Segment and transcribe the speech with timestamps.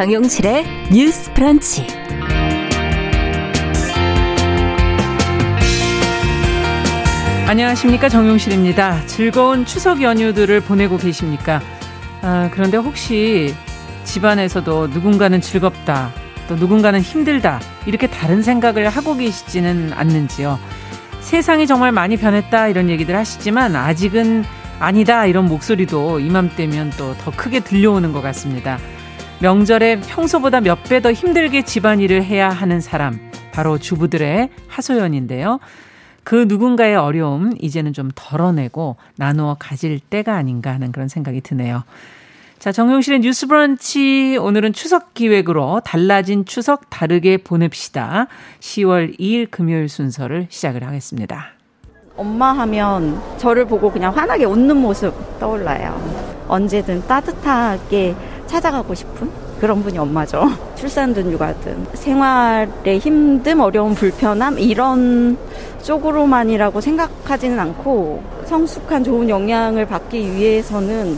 [0.00, 1.86] 정용실의 뉴스 프런치.
[7.46, 9.04] 안녕하십니까 정용실입니다.
[9.04, 11.60] 즐거운 추석 연휴들을 보내고 계십니까?
[12.22, 13.54] 아, 그런데 혹시
[14.04, 16.12] 집안에서도 누군가는 즐겁다,
[16.48, 20.58] 또 누군가는 힘들다 이렇게 다른 생각을 하고 계시지는 않는지요?
[21.20, 24.46] 세상이 정말 많이 변했다 이런 얘기들 하시지만 아직은
[24.78, 28.78] 아니다 이런 목소리도 이맘때면 또 더 크게 들려오는 것 같습니다.
[29.40, 33.18] 명절에 평소보다 몇 배 더 힘들게 집안일을 해야 하는 사람
[33.52, 35.60] 바로 주부들의 하소연인데요.
[36.24, 41.84] 그 누군가의 어려움 이제는 좀 덜어내고 나누어 가질 때가 아닌가 하는 그런 생각이 드네요.
[42.58, 48.26] 자, 정용실의 뉴스 브런치 오늘은 추석 기획으로 달라진 추석 다르게 보냅시다.
[48.60, 51.46] 10월 2일 금요일 순서를 시작을 하겠습니다.
[52.16, 55.98] 엄마 하면 저를 보고 그냥 환하게 웃는 모습 떠올라요.
[56.48, 58.14] 언제든 따뜻하게
[58.50, 60.48] 찾아가고 싶은 그런 분이 엄마죠.
[60.74, 65.38] 출산든 육아든 생활의 힘듦, 어려움, 불편함 이런
[65.82, 71.16] 쪽으로만이라고 생각하지는 않고 성숙한 좋은 영향을 받기 위해서는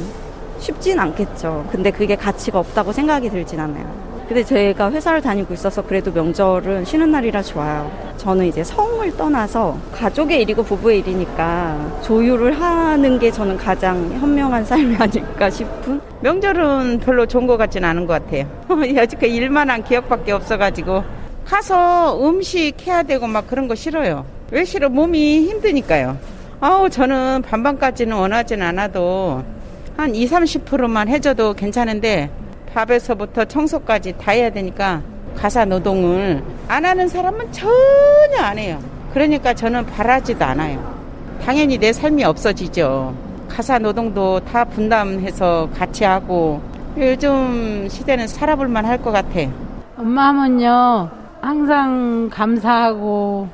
[0.59, 1.67] 쉽진 않겠죠.
[1.73, 4.12] 근데 그게 가치가 없다고 생각이 들진 않아요.
[4.33, 7.93] 근데 제가 회사를 다니고 있어서 그래도 명절은 쉬는 날이라 좋아요.
[8.17, 14.97] 저는 이제 성을 떠나서 가족의 일이고 부부의 일이니까 조율을 하는 게 저는 가장 현명한 삶이
[14.97, 16.01] 아닐까 싶은?
[16.23, 18.47] 명절은 별로 좋은 것 같지는 않은 것 같아요.
[18.97, 21.05] 여지껏 일만한 기억밖에 없어가지고
[21.45, 24.25] 가서 음식 해야 되고 막 그런 거 싫어요.
[24.51, 24.89] 왜 싫어?
[24.89, 26.17] 몸이 힘드니까요.
[26.59, 29.45] 아우 저는 반반까지는 원하진 않아도
[29.99, 32.31] 한 2, 30%만 해줘도 괜찮은데
[32.75, 35.03] 밥에서부터 청소까지 다 해야 되니까
[35.37, 38.79] 가사 노동을 안 하는 사람은 전혀 안 해요.
[39.13, 40.79] 그러니까 저는 바라지도 않아요.
[41.45, 43.15] 당연히 내 삶이 없어지죠.
[43.49, 46.61] 가사 노동도 다 분담해서 같이 하고
[46.97, 49.41] 요즘 시대는 살아볼 만 할 것 같아.
[49.99, 51.09] 엄마 하면요
[51.41, 53.49] 항상 감사하고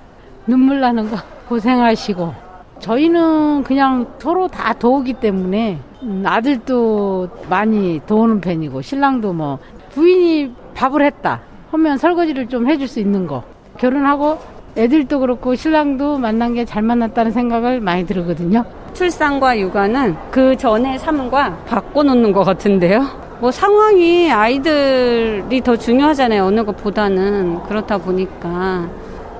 [0.46, 1.16] 눈물 나는 거
[1.48, 2.34] 고생하시고
[2.80, 9.58] 저희는 그냥 서로 다 도우기 때문에 음, 아들도 많이 도우는 편이고 신랑도 뭐
[9.90, 13.42] 부인이 밥을 했다 하면 설거지를 좀 해줄 수 있는 거
[13.78, 14.38] 결혼하고
[14.76, 18.64] 애들도 그렇고 신랑도 만난 게 잘 만났다는 생각을 많이 들거든요.
[18.94, 23.04] 출산과 육아는 그 전의 삶과 바꿔놓는 것 같은데요.
[23.40, 26.44] 뭐 상황이 아이들이 더 중요하잖아요.
[26.44, 28.88] 어느 것보다는 그렇다 보니까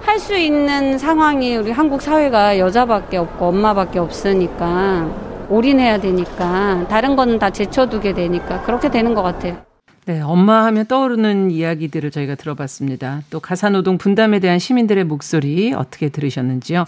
[0.02, 5.06] 할 수 있는 상황이 우리 한국 사회가 여자밖에 없고 엄마밖에 없으니까
[5.48, 9.56] 올인해야 되니까 다른 거는 다 제쳐두게 되니까 그렇게 되는 것 같아요.
[10.06, 13.22] 네, 엄마 하면 떠오르는 이야기들을 저희가 들어봤습니다.
[13.30, 16.86] 또 가사노동 분담에 대한 시민들의 목소리 어떻게 들으셨는지요?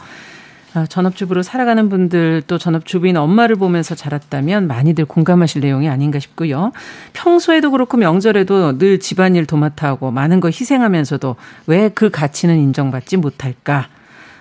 [0.73, 6.71] 아, 전업주부로 살아가는 분들 또 전업주부인 엄마를 보면서 자랐다면 많이들 공감하실 내용이 아닌가 싶고요.
[7.13, 13.89] 평소에도 그렇고 명절에도 늘 집안일 도맡아 하고 많은 거 희생하면서도 왜 그 가치는 인정받지 못할까?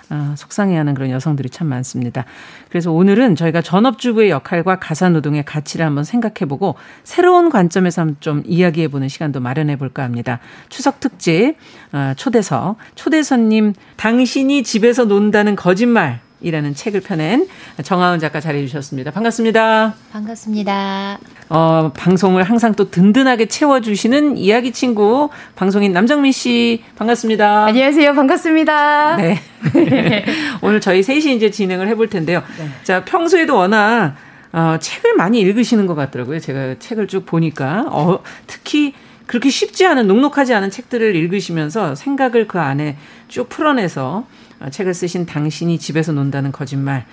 [0.09, 2.25] 아, 속상해하는 그런 여성들이 참 많습니다.
[2.69, 10.03] 그래서 오늘은 저희가 전업주부의 역할과 가사노동의 가치를 한번 생각해보고 새로운 관점에서 좀 이야기해보는 시간도 마련해볼까
[10.03, 10.39] 합니다.
[10.69, 11.55] 추석 특집
[11.91, 17.47] 아, 초대석 초대선님 당신이 집에서 논다는 거짓말 이라는 책을 펴낸
[17.83, 19.11] 정하은 작가 자리해 주셨습니다.
[19.11, 19.93] 반갑습니다.
[20.11, 21.19] 반갑습니다.
[21.49, 27.65] 어, 방송을 항상 또 든든하게 채워주시는 이야기 친구, 방송인 남정민 씨, 반갑습니다.
[27.65, 28.13] 안녕하세요.
[28.13, 29.17] 반갑습니다.
[29.17, 29.39] 네.
[30.61, 32.41] 오늘 저희 셋이 이제 진행을 해볼 텐데요.
[32.57, 32.69] 네.
[32.83, 34.15] 자, 평소에도 워낙,
[34.53, 36.39] 어, 책을 많이 읽으시는 것 같더라고요.
[36.39, 37.85] 제가 책을 쭉 보니까.
[37.89, 38.93] 어, 특히
[39.25, 42.97] 그렇게 쉽지 않은, 녹록하지 않은 책들을 읽으시면서 생각을 그 안에
[43.27, 44.25] 쭉 풀어내서 어,
[44.71, 47.05] 책을 쓰신 당신이 집에서 논다는 거짓말.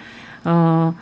[0.44, 0.94] 어,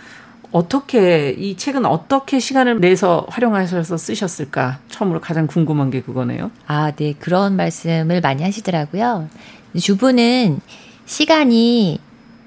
[0.53, 4.78] 어떻게 이 책은 어떻게 시간을 내서 활용하셔서 쓰셨을까?
[4.88, 6.50] 처음으로 가장 궁금한 게 그거네요.
[6.66, 7.15] 아, 네.
[7.19, 9.29] 그런 말씀을 많이 하시더라고요.
[9.76, 10.61] 주부는
[11.06, 11.99] 시간이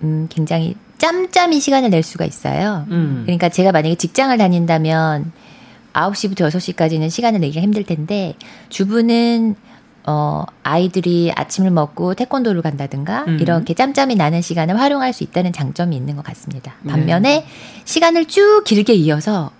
[0.04, 2.86] 음, 굉장히 짬짬이 시간을 낼 수가 있어요.
[2.90, 3.24] 음.
[3.26, 5.32] 그러니까 제가 만약에 직장을 다닌다면
[5.94, 8.36] 9시부터 6시까지는 시간을 내기가 힘들 텐데
[8.70, 9.56] 주부는
[10.10, 13.40] 어, 아이들이 아침을 먹고 태권도를 간다든가 음.
[13.42, 16.76] 이렇게 짬짬이 나는 시간을 활용할 수 있다는 장점이 있는 것 같습니다.
[16.82, 16.94] 네.
[16.94, 17.46] 반면에 네.
[17.84, 19.52] 시간을 쭉 길게 이어서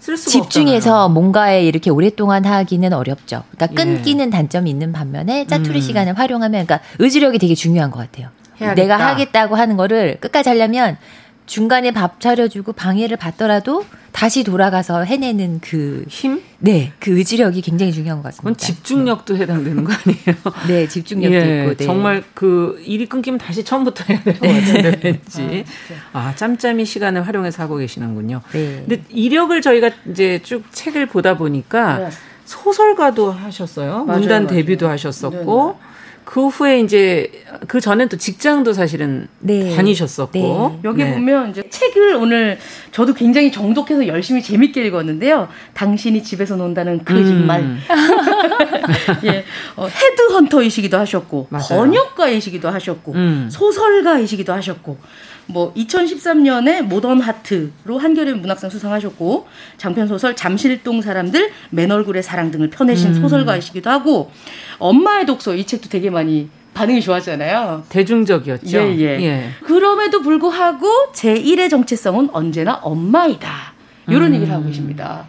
[0.00, 1.08] 집중해서 없잖아요.
[1.08, 3.44] 뭔가에 이렇게 오랫동안 하기는 어렵죠.
[3.50, 3.74] 그러니까 예.
[3.74, 4.30] 끊기는 예.
[4.30, 5.80] 단점이 있는 반면에 짜투리 음.
[5.80, 8.28] 시간을 활용하면 그러니까 의지력이 되게 중요한 것 같아요.
[8.60, 8.82] 해야겠다.
[8.82, 10.98] 내가 하겠다고 하는 거를 끝까지 하려면
[11.46, 16.42] 중간에 밥 차려주고 방해를 받더라도 다시 돌아가서 해내는 그 힘?
[16.58, 18.42] 네, 그 의지력이 굉장히 중요한 것 같습니다.
[18.42, 19.40] 그건 집중력도 네.
[19.42, 20.36] 해당되는 거 아니에요?
[20.68, 21.74] 네, 집중력도 예, 있고.
[21.76, 21.84] 네.
[21.84, 25.64] 정말 그 일이 끊기면 다시 처음부터 해야 될 것 같은데 왠지.
[26.12, 28.40] 아, 아, 짬짬이 시간을 활용해서 하고 계시는군요.
[28.52, 28.84] 네.
[28.88, 32.08] 근데 이력을 저희가 이제 쭉 책을 보다 보니까 네.
[32.46, 34.04] 소설가도 하셨어요.
[34.04, 34.56] 맞아요, 문단 맞아요.
[34.56, 35.85] 데뷔도 하셨었고 네네.
[36.26, 37.30] 그 후에 이제
[37.68, 39.74] 그 전엔 또 직장도 사실은 네.
[39.76, 40.80] 다니셨었고 네.
[40.82, 41.14] 여기 네.
[41.14, 42.58] 보면 이제 책을 오늘
[42.90, 45.48] 저도 굉장히 정독해서 열심히 재밌게 읽었는데요.
[45.74, 47.60] 당신이 집에서 논다는 거짓말.
[47.60, 47.78] 음.
[49.24, 49.44] 예,
[49.76, 51.68] 어, 헤드헌터이시기도 하셨고 맞아요.
[51.68, 53.48] 번역가이시기도 하셨고 음.
[53.48, 54.98] 소설가이시기도 하셨고
[55.46, 59.46] 뭐 2013년에 모던 하트로 한겨레 문학상 수상하셨고
[59.76, 63.20] 장편 소설 잠실동 사람들 맨 얼굴의 사랑 등을 펴내신 음.
[63.20, 64.30] 소설가이시기도 하고
[64.78, 67.84] 엄마의 독서 이 책도 되게 많이 반응이 좋았잖아요.
[67.88, 68.78] 대중적이었죠.
[68.78, 69.22] 예, 예.
[69.22, 69.50] 예.
[69.64, 73.72] 그럼에도 불구하고 제1의 정체성은 언제나 엄마이다.
[74.08, 74.34] 이런 음.
[74.34, 75.26] 얘기를 하고 계십니다.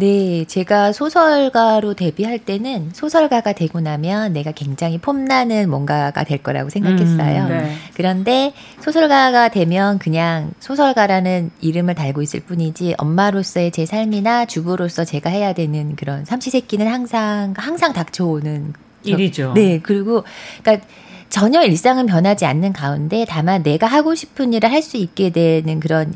[0.00, 7.42] 네, 제가 소설가로 데뷔할 때는 소설가가 되고 나면 내가 굉장히 폼나는 뭔가가 될 거라고 생각했어요.
[7.44, 7.74] 음, 네.
[7.92, 15.52] 그런데 소설가가 되면 그냥 소설가라는 이름을 달고 있을 뿐이지 엄마로서의 제 삶이나 주부로서 제가 해야
[15.52, 18.72] 되는 그런 삼시세끼는 항상 항상 닥쳐오는
[19.02, 19.52] 일이죠.
[19.54, 20.24] 네, 그리고
[20.62, 20.86] 그러니까
[21.28, 26.14] 전혀 일상은 변하지 않는 가운데 다만 내가 하고 싶은 일을 할 수 있게 되는 그런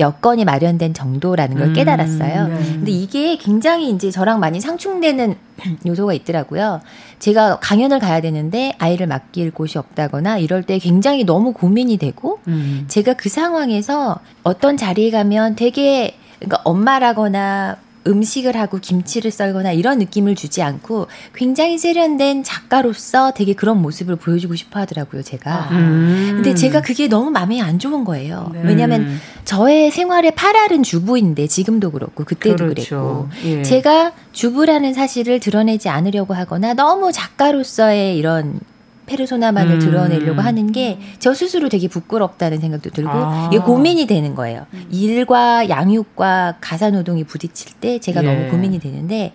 [0.00, 2.48] 여건이 마련된 정도라는 걸 음, 깨달았어요.
[2.48, 2.54] 네.
[2.54, 5.34] 근데 이게 굉장히 이제 저랑 많이 상충되는
[5.86, 6.80] 요소가 있더라고요.
[7.18, 12.84] 제가 강연을 가야 되는데 아이를 맡길 곳이 없다거나 이럴 때 굉장히 너무 고민이 되고 음.
[12.88, 17.76] 제가 그 상황에서 어떤 자리에 가면 되게 그러니까 엄마라거나
[18.08, 24.56] 음식을 하고 김치를 썰거나 이런 느낌을 주지 않고 굉장히 세련된 작가로서 되게 그런 모습을 보여주고
[24.56, 25.52] 싶어 하더라고요, 제가.
[25.52, 25.68] 아.
[25.72, 26.32] 음.
[26.36, 28.50] 근데 제가 그게 너무 마음에 안 좋은 거예요.
[28.52, 28.62] 네.
[28.64, 33.28] 왜냐하면 저의 생활의 팔알은 주부인데 지금도 그렇고 그때도 그렇죠.
[33.42, 33.62] 그랬고 예.
[33.62, 38.60] 제가 주부라는 사실을 드러내지 않으려고 하거나 너무 작가로서의 이런
[39.08, 39.78] 페르소나만을 음.
[39.80, 43.50] 드러내려고 하는 게 저 스스로 되게 부끄럽다는 생각도 들고 아.
[43.52, 44.66] 이게 고민이 되는 거예요.
[44.72, 44.86] 음.
[44.90, 48.26] 일과 양육과 가사 노동이 부딪힐 때 제가 예.
[48.26, 49.32] 너무 고민이 되는데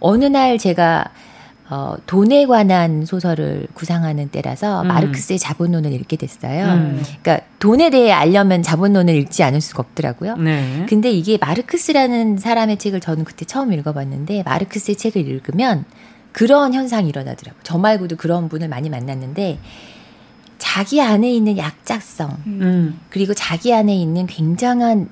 [0.00, 1.04] 어느 날 제가
[1.70, 4.88] 어, 돈에 관한 소설을 구상하는 때라서 음.
[4.88, 6.66] 마르크스의 자본론을 읽게 됐어요.
[6.66, 7.02] 음.
[7.22, 10.36] 그러니까 돈에 대해 알려면 자본론을 읽지 않을 수가 없더라고요.
[10.36, 10.86] 네.
[10.88, 15.84] 근데 이게 마르크스라는 사람의 책을 저는 그때 처음 읽어봤는데 마르크스의 책을 읽으면
[16.34, 17.60] 그런 현상이 일어나더라고요.
[17.62, 19.60] 저 말고도 그런 분을 많이 만났는데
[20.58, 23.00] 자기 안에 있는 약자성 음.
[23.08, 25.08] 그리고 자기 안에 있는 굉장한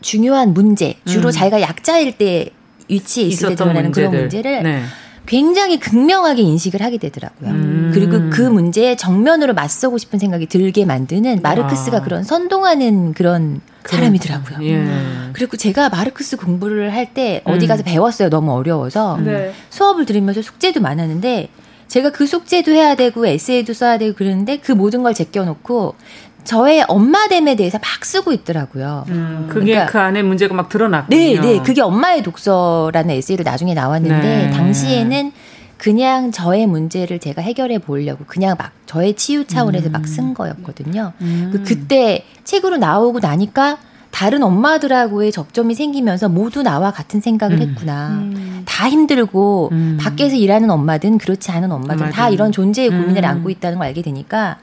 [0.00, 1.32] 중요한 문제 주로 음.
[1.32, 2.50] 자기가 약자일 때
[2.88, 4.08] 위치에 있을 때 드러나는 문제들.
[4.10, 4.82] 그런 문제를 네.
[5.26, 7.50] 굉장히 극명하게 인식을 하게 되더라고요.
[7.50, 7.90] 음.
[7.92, 12.00] 그리고 그 문제에 정면으로 맞서고 싶은 생각이 들게 만드는 마르크스가 아.
[12.02, 14.68] 그런 선동하는 그런 사람이더라고요.
[14.68, 14.84] 예.
[15.32, 17.84] 그리고 제가 마르크스 공부를 할 때 어디 가서 음.
[17.86, 18.28] 배웠어요.
[18.30, 19.52] 너무 어려워서 네.
[19.70, 21.48] 수업을 들으면서 숙제도 많았는데
[21.88, 25.96] 제가 그 숙제도 해야 되고 에세이도 써야 되고 그러는데 그 모든 걸 제껴놓고
[26.44, 29.04] 저의 엄마됨에 대해서 막 쓰고 있더라고요.
[29.08, 31.16] 음, 그게 그러니까, 그 안에 문제가 막 드러났군요.
[31.18, 31.62] 네, 네.
[31.62, 34.50] 그게 엄마의 독서라는 에세이로 나중에 나왔는데 네.
[34.50, 35.32] 당시에는
[35.80, 39.92] 그냥 저의 문제를 제가 해결해 보려고 그냥 막 저의 치유 차원에서 음.
[39.92, 41.14] 막쓴 거였거든요.
[41.22, 41.48] 음.
[41.50, 43.78] 그 그때 책으로 나오고 나니까
[44.10, 47.62] 다른 엄마들하고의 접점이 생기면서 모두 나와 같은 생각을 음.
[47.62, 48.08] 했구나.
[48.08, 48.62] 음.
[48.66, 49.96] 다 힘들고 음.
[49.98, 53.24] 밖에서 일하는 엄마든 그렇지 않은 엄마든 다 이런 존재의 고민을 음.
[53.24, 54.58] 안고 있다는 걸 알게 되니까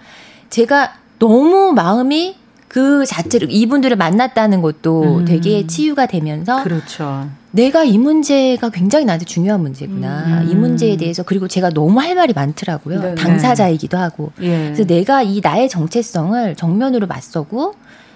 [0.51, 2.35] 제가 너무 마음이
[2.67, 5.25] 그 자체로 이분들을 만났다는 것도 음.
[5.25, 7.27] 되게 치유가 되면서 그렇죠.
[7.57, 10.41] 내가 이 문제가 굉장히 나한테 중요한 문제구나.
[10.43, 10.47] 음.
[10.49, 13.01] 이 문제에 대해서 그리고 제가 너무 할 말이 많더라고요.
[13.01, 13.15] 네네.
[13.15, 14.31] 당사자이기도 하고.
[14.41, 14.65] 예.
[14.65, 17.73] 그래서 내가 이 나의 정체성을 정면으로 맞서고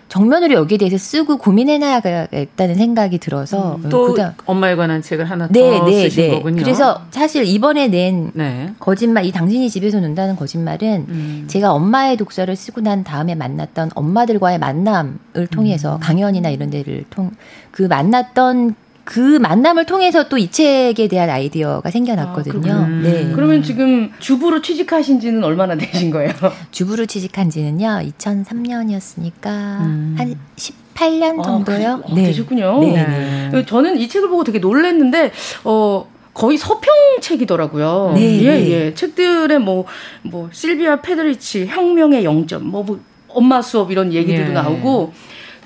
[0.09, 5.79] 정면으로 여기에 대해서 쓰고 고민해놔야겠다는 생각이 들어서 음, 또 그다음, 엄마에 관한 책을 하나 네,
[5.79, 6.29] 더 네, 쓰신 네.
[6.31, 6.61] 거군요.
[6.61, 8.73] 그래서 사실 이번에 낸 네.
[8.77, 11.45] 거짓말 이 당신이 집에서 논다는 거짓말은 음.
[11.47, 15.99] 제가 엄마의 독서를 쓰고 난 다음에 만났던 엄마들과의 만남을 통해서 음.
[16.01, 17.31] 강연이나 이런 데를 통
[17.71, 18.75] 그 만났던
[19.11, 22.73] 그 만남을 통해서 또 이 책에 대한 아이디어가 생겨났거든요.
[22.73, 23.29] 아, 네.
[23.35, 26.31] 그러면 지금 주부로 취직하신 지는 얼마나 되신 거예요?
[26.71, 29.45] 주부로 취직한 지는요, 2003년이었으니까
[29.81, 30.15] 음.
[30.17, 32.03] 한 18년 아, 정도요?
[32.07, 32.27] 아, 네.
[32.27, 32.79] 되셨군요.
[32.79, 33.49] 네.
[33.51, 33.65] 네.
[33.65, 35.31] 저는 이 책을 보고 되게 놀랐는데,
[35.65, 38.13] 어, 거의 서평 책이더라고요.
[38.15, 38.71] 네, 예, 네.
[38.71, 38.93] 예.
[38.93, 39.85] 책들에 뭐,
[40.23, 44.53] 뭐, 실비아 페드리치, 혁명의 영점, 뭐, 뭐 엄마 수업 이런 얘기들도 예.
[44.53, 45.11] 나오고,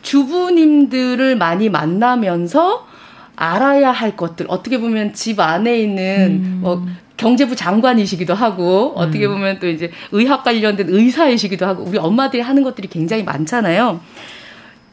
[0.02, 2.95] 주부님들을 많이 만나면서
[3.36, 6.60] 알아야 할 것들 어떻게 보면 집 안에 있는 음.
[6.62, 6.86] 뭐
[7.18, 9.34] 경제부 장관이시기도 하고 어떻게 음.
[9.34, 14.02] 보면 또 이제 의학 관련된 의사이시기도 하고 우리 엄마들이 하는 것들이 굉장히 많잖아요.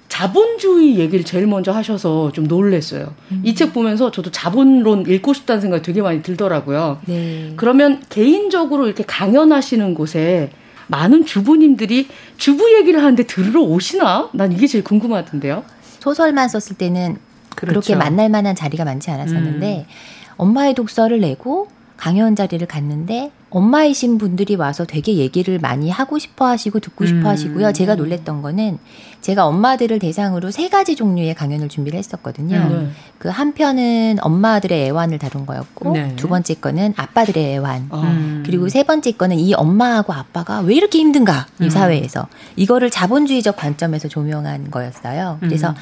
[0.09, 3.15] 자본주의 얘기를 제일 먼저 하셔서 좀 놀랬어요.
[3.31, 3.43] 음.
[3.45, 7.01] 이책 보면서 저도 자본론 읽고 싶다는 생각이 되게 많이 들더라고요.
[7.07, 7.55] 네.
[7.57, 10.51] 그러면 개인적으로 이렇게 강연하시는 곳에
[10.89, 14.29] 많은 주부님들이 주부 얘기를 하는데 들으러 오시나?
[14.35, 15.65] 난 이게 제일 궁금하던데요.
[16.01, 17.17] 소설만 썼을 때는
[17.55, 17.81] 그렇죠.
[17.81, 19.93] 그렇게 만날 만한 자리가 많지 않았었는데 음.
[20.37, 26.81] 엄마의 독서를 내고 강연 자리를 갔는데 엄마이신 분들이 와서 되게 얘기를 많이 하고 싶어 하시고
[26.81, 27.27] 듣고 싶어 음.
[27.27, 27.73] 하시고요.
[27.73, 28.79] 제가 놀랬던 거는
[29.21, 32.69] 제가 엄마들을 대상으로 세 가지 종류의 강연을 준비를 했었거든요.
[32.69, 32.89] 네.
[33.19, 36.17] 그 한 편은 엄마들의 애완을 다룬 거였고 네.
[36.17, 37.89] 두 번째 거는 아빠들의 애완.
[37.93, 38.43] 음.
[38.45, 41.71] 그리고 세 번째 거는 이 엄마하고 아빠가 왜 이렇게 힘든가 이 음.
[41.71, 45.37] 사회에서 이거를 자본주의적 관점에서 조명한 거였어요.
[45.41, 45.75] 그래서 음.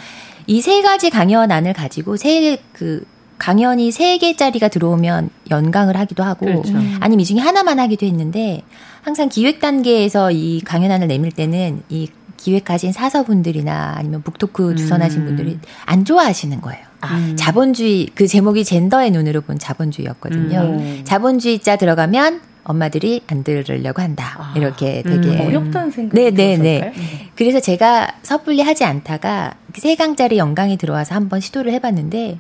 [0.50, 3.04] 이 세 가지 강연안을 가지고 세그
[3.38, 6.74] 강연이 세 개짜리가 들어오면 연강을 하기도 하고 그렇죠.
[6.98, 8.62] 아니면 이 중에 하나만 하기도 했는데
[9.02, 15.26] 항상 기획 단계에서 이 강연안을 내밀 때는 이 기획하신 사서분들이나 아니면 북토크 주선하신 음.
[15.26, 16.84] 분들이 안 좋아하시는 거예요.
[17.00, 17.32] 아.
[17.36, 20.58] 자본주의 그 제목이 젠더의 눈으로 본 자본주의였거든요.
[20.60, 21.00] 음.
[21.04, 24.36] 자본주의자 들어가면 엄마들이 안 들으려고 한다.
[24.38, 24.54] 아.
[24.56, 25.40] 이렇게 되게 음.
[25.46, 26.56] 어렵다는 생각이 네네네.
[26.58, 27.30] 네, 네.
[27.34, 32.38] 그래서 제가 섣불리 하지 않다가 세 강짜리 연강이 들어와서 한번 시도를 해봤는데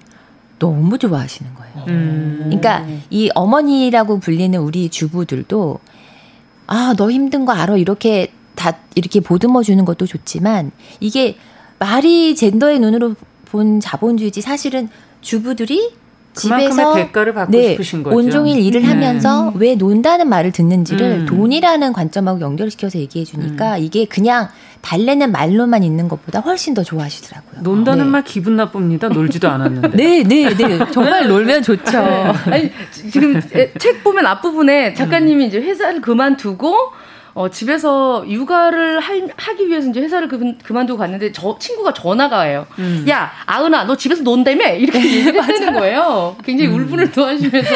[0.58, 1.84] 너무 좋아하시는 거예요.
[1.88, 2.38] 음.
[2.44, 5.78] 그러니까 이 어머니라고 불리는 우리 주부들도
[6.66, 7.76] 아, 너 힘든 거 알아.
[7.78, 11.36] 이렇게 다 이렇게 보듬어 주는 것도 좋지만 이게
[11.78, 14.88] 말이 젠더의 눈으로 본 자본주의지 사실은
[15.22, 15.94] 주부들이
[16.34, 18.16] 집에서 대가를 받고 네, 싶으신 거죠.
[18.16, 18.88] 온종일 일을 네.
[18.88, 21.26] 하면서 왜 논다는 말을 듣는지를 음.
[21.26, 23.82] 돈이라는 관점하고 연결시켜서 얘기해 주니까 음.
[23.82, 24.48] 이게 그냥
[24.80, 27.62] 달래는 말로만 있는 것보다 훨씬 더 좋아하시더라고요.
[27.62, 28.10] 논다는 네.
[28.10, 29.08] 말 기분 나쁩니다.
[29.08, 29.88] 놀지도 않았는데.
[29.90, 30.78] 네, 네, 네.
[30.92, 32.00] 정말 놀면 좋죠.
[32.00, 32.32] 네.
[32.46, 33.40] 아니, 지금
[33.78, 36.92] 책 보면 앞부분에 작가님이 이제 회사를 그만두고
[37.34, 42.66] 어, 집에서 육아를 할, 하기 위해서 이제 회사를 그, 그만두고 갔는데 저 친구가 전화가 와요.
[42.78, 43.04] 음.
[43.08, 44.68] 야, 아은아, 너 집에서 논다며?
[44.74, 46.36] 이렇게 얘기를 하는 거예요.
[46.44, 46.80] 굉장히 음.
[46.80, 47.74] 울분을 토하시면서,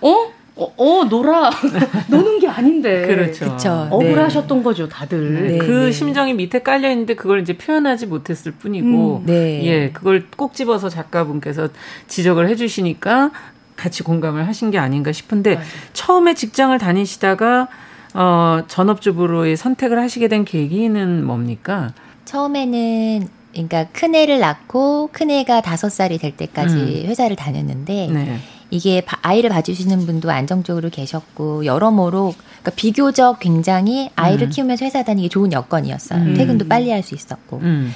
[0.00, 0.36] 어?
[0.58, 1.50] 어, 어 놀아.
[2.08, 3.06] 노는 게 아닌데.
[3.06, 3.50] 그렇죠.
[3.52, 3.88] 그쵸.
[3.90, 4.64] 억울하셨던 네.
[4.64, 5.48] 거죠, 다들.
[5.48, 5.92] 네, 그 네.
[5.92, 9.66] 심정이 밑에 깔려 있는데 그걸 이제 표현하지 못했을 뿐이고, 음, 네.
[9.66, 11.68] 예, 그걸 꼭 집어서 작가분께서
[12.08, 13.32] 지적을 해주시니까
[13.76, 15.66] 같이 공감을 하신 게 아닌가 싶은데 맞아.
[15.92, 17.68] 처음에 직장을 다니시다가
[18.16, 21.92] 어, 전업주부로의 선택을 하시게 된 계기는 뭡니까?
[22.24, 27.08] 처음에는 그러니까 큰 애를 낳고 큰 애가 다섯 살이 될 때까지 음.
[27.08, 28.38] 회사를 다녔는데 네.
[28.70, 34.50] 이게 아이를 봐주시는 분도 안정적으로 계셨고 여러모로 그러니까 비교적 굉장히 아이를 음.
[34.50, 36.20] 키우면서 회사 다니기 좋은 여건이었어요.
[36.20, 36.34] 음.
[36.34, 37.58] 퇴근도 빨리 할 수 있었고.
[37.58, 37.92] 음.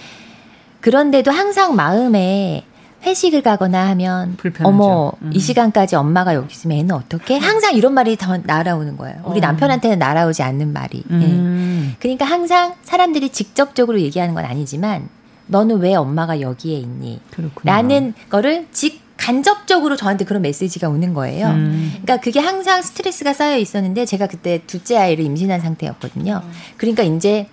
[0.81, 2.65] 그런데도 항상 마음에
[3.03, 4.69] 회식을 가거나 하면 불편하죠.
[4.69, 5.31] 어머 음.
[5.33, 7.39] 이 시간까지 엄마가 여기 있으면 애는 어떻게?
[7.39, 9.23] 항상 이런 말이 더 날아오는 거예요.
[9.25, 9.41] 우리 어.
[9.41, 11.03] 남편한테는 날아오지 않는 말이.
[11.11, 11.93] 음.
[11.93, 11.97] 예.
[11.99, 15.09] 그러니까 항상 사람들이 직접적으로 얘기하는 건 아니지만
[15.47, 17.21] 너는 왜 엄마가 여기에 있니?
[17.31, 17.73] 그렇구나.
[17.73, 21.49] 라는 거를 직 간접적으로 저한테 그런 메시지가 오는 거예요.
[21.49, 21.91] 음.
[21.91, 26.41] 그러니까 그게 항상 스트레스가 쌓여 있었는데 제가 그때 둘째 아이를 임신한 상태였거든요.
[26.43, 26.53] 음.
[26.79, 27.47] 그러니까 이제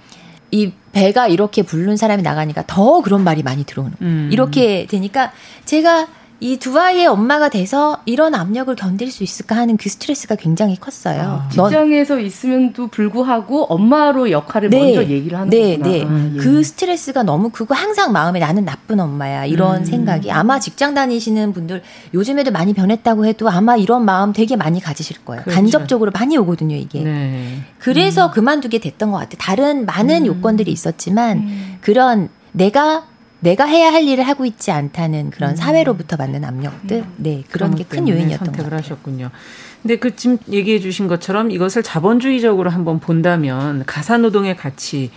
[0.51, 3.95] 이 배가 이렇게 부른 사람이 나가니까 더 그런 말이 많이 들어오는.
[4.01, 4.29] 음.
[4.31, 5.31] 이렇게 되니까
[5.65, 6.07] 제가
[6.39, 11.45] 이 두 아이의 엄마가 돼서 이런 압력을 견딜 수 있을까 하는 그 스트레스가 굉장히 컸어요.
[11.45, 15.89] 아, 직장에서 있으면도 불구하고 엄마로 역할을 네, 먼저 얘기를 하는 네, 거구나.
[15.89, 16.05] 네.
[16.07, 16.37] 아, 예.
[16.37, 19.85] 그 스트레스가 너무 크고 항상 마음에 나는 나쁜 엄마야 이런 음.
[19.85, 21.81] 생각이 아마 직장 다니시는 분들
[22.13, 25.43] 요즘에도 많이 변했다고 해도 아마 이런 마음 되게 많이 가지실 거예요.
[25.43, 25.55] 그렇죠.
[25.59, 27.01] 간접적으로 많이 오거든요 이게.
[27.01, 27.61] 네.
[27.79, 28.31] 그래서 음.
[28.31, 29.37] 그만두게 됐던 것 같아요.
[29.39, 30.25] 다른 많은 음.
[30.27, 31.77] 요건들이 있었지만 음.
[31.81, 33.05] 그런 내가
[33.39, 35.55] 내가 해야 할 일을 하고 있지 않다는 그런 음.
[35.55, 37.13] 사회로부터 받는 압력들, 음.
[37.17, 39.29] 네 그런 게 큰 요인이었던 선택을 하셨군요.
[39.81, 45.11] 근데 그 지금 얘기해 주신 것처럼 이것을 자본주의적으로 한번 본다면 가사노동의 가치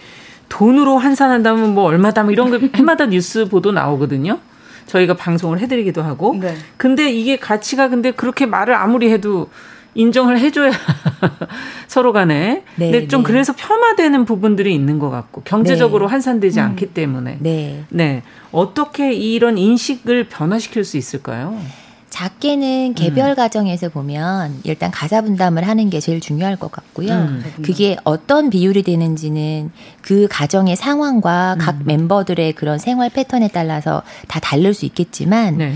[0.50, 4.38] 돈으로 환산한다면 뭐 얼마다 뭐 이런 거 해마다 뉴스 보도 나오거든요.
[4.86, 6.36] 저희가 방송을 해드리기도 하고.
[6.38, 6.54] 네.
[6.76, 9.48] 근데 이게 가치가 근데 그렇게 말을 아무리 해도
[9.94, 10.72] 인정을 해줘야
[11.88, 12.62] 서로 간에.
[12.76, 13.26] 네, 근데 좀 네.
[13.26, 16.10] 그래서 폄하되는 부분들이 있는 것 같고 경제적으로 네.
[16.12, 16.64] 환산되지 음.
[16.64, 17.38] 않기 때문에.
[17.40, 17.84] 네.
[17.88, 18.22] 네.
[18.52, 21.58] 어떻게 이런 인식을 변화시킬 수 있을까요?
[22.10, 23.34] 작게는 개별 음.
[23.36, 27.12] 가정에서 보면 일단 가사 분담을 하는 게 제일 중요할 것 같고요.
[27.12, 27.44] 음.
[27.62, 29.70] 그게 어떤 비율이 되는지는
[30.02, 31.58] 그 가정의 상황과 음.
[31.58, 35.74] 각 멤버들의 그런 생활 패턴에 따라서 다 다를 수 있겠지만 네.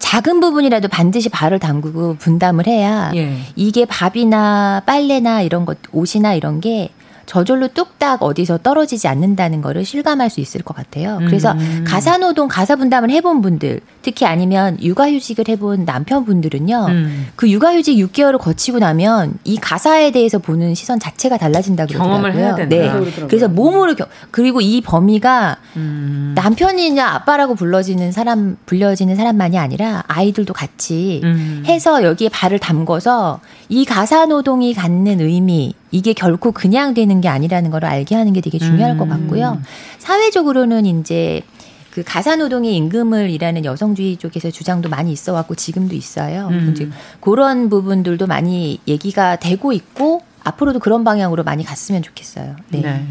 [0.00, 3.38] 작은 부분이라도 반드시 발을 담그고 분담을 해야 예.
[3.54, 6.90] 이게 밥이나 빨래나 이런 것 옷이나 이런 게
[7.26, 11.18] 저절로 뚝딱 어디서 떨어지지 않는다는 거를 실감할 수 있을 것 같아요.
[11.26, 11.84] 그래서 음.
[11.86, 17.26] 가사노동, 가사분담을 해본 분들, 특히 아니면 육아휴직을 해본 남편분들은요, 음.
[17.36, 22.16] 그 육아휴직 6개월을 거치고 나면 이 가사에 대해서 보는 시선 자체가 달라진다 그러더라고요.
[22.16, 22.76] 경험을 해야 된다.
[22.76, 23.26] 네.
[23.26, 26.32] 그래서 몸으로 겨, 그리고 이 범위가 음.
[26.34, 31.64] 남편이냐 아빠라고 불러지는 사람 불려지는 사람만이 아니라 아이들도 같이 음.
[31.66, 37.70] 해서 여기에 발을 담궈서 이 가사 노동이 갖는 의미 이게 결코 그냥 되는 게 아니라는
[37.70, 38.98] 걸 알게 하는 게 되게 중요할 음.
[38.98, 39.60] 것 같고요.
[39.98, 41.42] 사회적으로는 이제
[41.90, 46.48] 그 가사 노동의 임금을 일하는 여성주의 쪽에서 주장도 많이 있어 왔고 지금도 있어요.
[46.48, 46.70] 음.
[46.70, 46.88] 이제
[47.20, 52.56] 그런 부분들도 많이 얘기가 되고 있고 앞으로도 그런 방향으로 많이 갔으면 좋겠어요.
[52.68, 52.80] 네.
[52.80, 53.06] 네.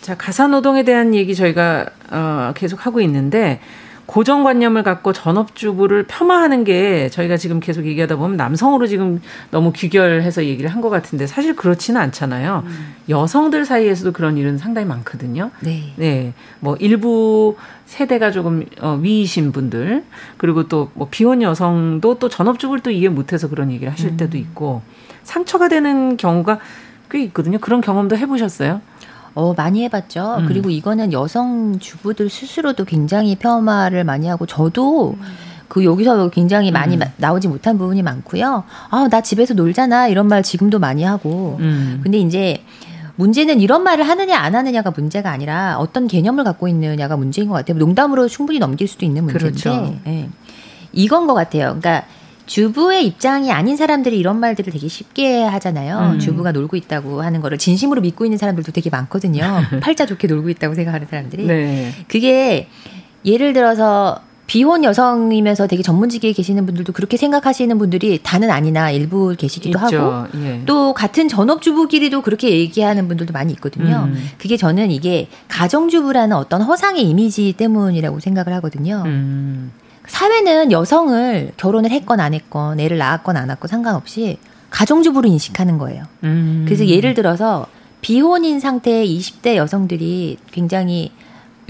[0.00, 3.60] 자, 가사 노동에 대한 얘기 저희가 어, 계속 하고 있는데
[4.12, 10.68] 고정관념을 갖고 전업주부를 폄하하는 게 저희가 지금 계속 얘기하다 보면 남성으로 지금 너무 규결해서 얘기를
[10.70, 12.64] 한 것 같은데 사실 그렇지는 않잖아요.
[12.66, 12.94] 음.
[13.08, 15.50] 여성들 사이에서도 그런 일은 상당히 많거든요.
[15.60, 15.94] 네.
[15.96, 16.34] 네.
[16.60, 20.04] 뭐 일부 세대가 조금 어, 위이신 분들
[20.36, 24.16] 그리고 또 뭐 비혼 여성도 또 전업주부를 또 이해 못해서 그런 얘기를 하실 음.
[24.18, 24.82] 때도 있고
[25.22, 26.58] 상처가 되는 경우가
[27.10, 27.58] 꽤 있거든요.
[27.58, 28.82] 그런 경험도 해보셨어요?
[29.34, 30.36] 어, 많이 해봤죠.
[30.40, 30.46] 음.
[30.46, 35.22] 그리고 이거는 여성 주부들 스스로도 굉장히 폄하를 많이 하고 저도 음.
[35.68, 37.00] 그 여기서 굉장히 많이 음.
[37.16, 38.64] 나오지 못한 부분이 많고요.
[38.90, 40.08] 아, 나 집에서 놀잖아.
[40.08, 41.56] 이런 말 지금도 많이 하고.
[41.60, 42.00] 음.
[42.02, 42.62] 근데 이제
[43.16, 47.78] 문제는 이런 말을 하느냐 안 하느냐가 문제가 아니라 어떤 개념을 갖고 있느냐가 문제인 것 같아요.
[47.78, 50.00] 농담으로 충분히 넘길 수도 있는 문제인데 그렇죠.
[50.06, 50.28] 예.
[50.92, 51.78] 이건 것 같아요.
[51.80, 52.04] 그러니까
[52.46, 56.14] 주부의 입장이 아닌 사람들이 이런 말들을 되게 쉽게 하잖아요.
[56.14, 56.18] 음.
[56.18, 59.42] 주부가 놀고 있다고 하는 거를 진심으로 믿고 있는 사람들도 되게 많거든요.
[59.80, 61.46] 팔자 좋게 놀고 있다고 생각하는 사람들이.
[61.46, 61.92] 네.
[62.08, 62.68] 그게
[63.24, 69.78] 예를 들어서 비혼 여성이면서 되게 전문직에 계시는 분들도 그렇게 생각하시는 분들이 다는 아니나 일부 계시기도
[69.86, 69.98] 있죠.
[69.98, 70.62] 하고 예.
[70.66, 74.08] 또 같은 전업주부끼리도 그렇게 얘기하는 분들도 많이 있거든요.
[74.08, 74.30] 음.
[74.36, 79.02] 그게 저는 이게 가정주부라는 어떤 허상의 이미지 때문이라고 생각을 하거든요.
[79.06, 79.72] 음.
[80.12, 84.36] 사회는 여성을 결혼을 했건 안 했건 애를 낳았건 안 낳건 상관없이
[84.68, 86.04] 가정주부로 인식하는 거예요.
[86.24, 86.64] 음.
[86.66, 87.66] 그래서 예를 들어서
[88.02, 91.12] 비혼인 상태의 20대 여성들이 굉장히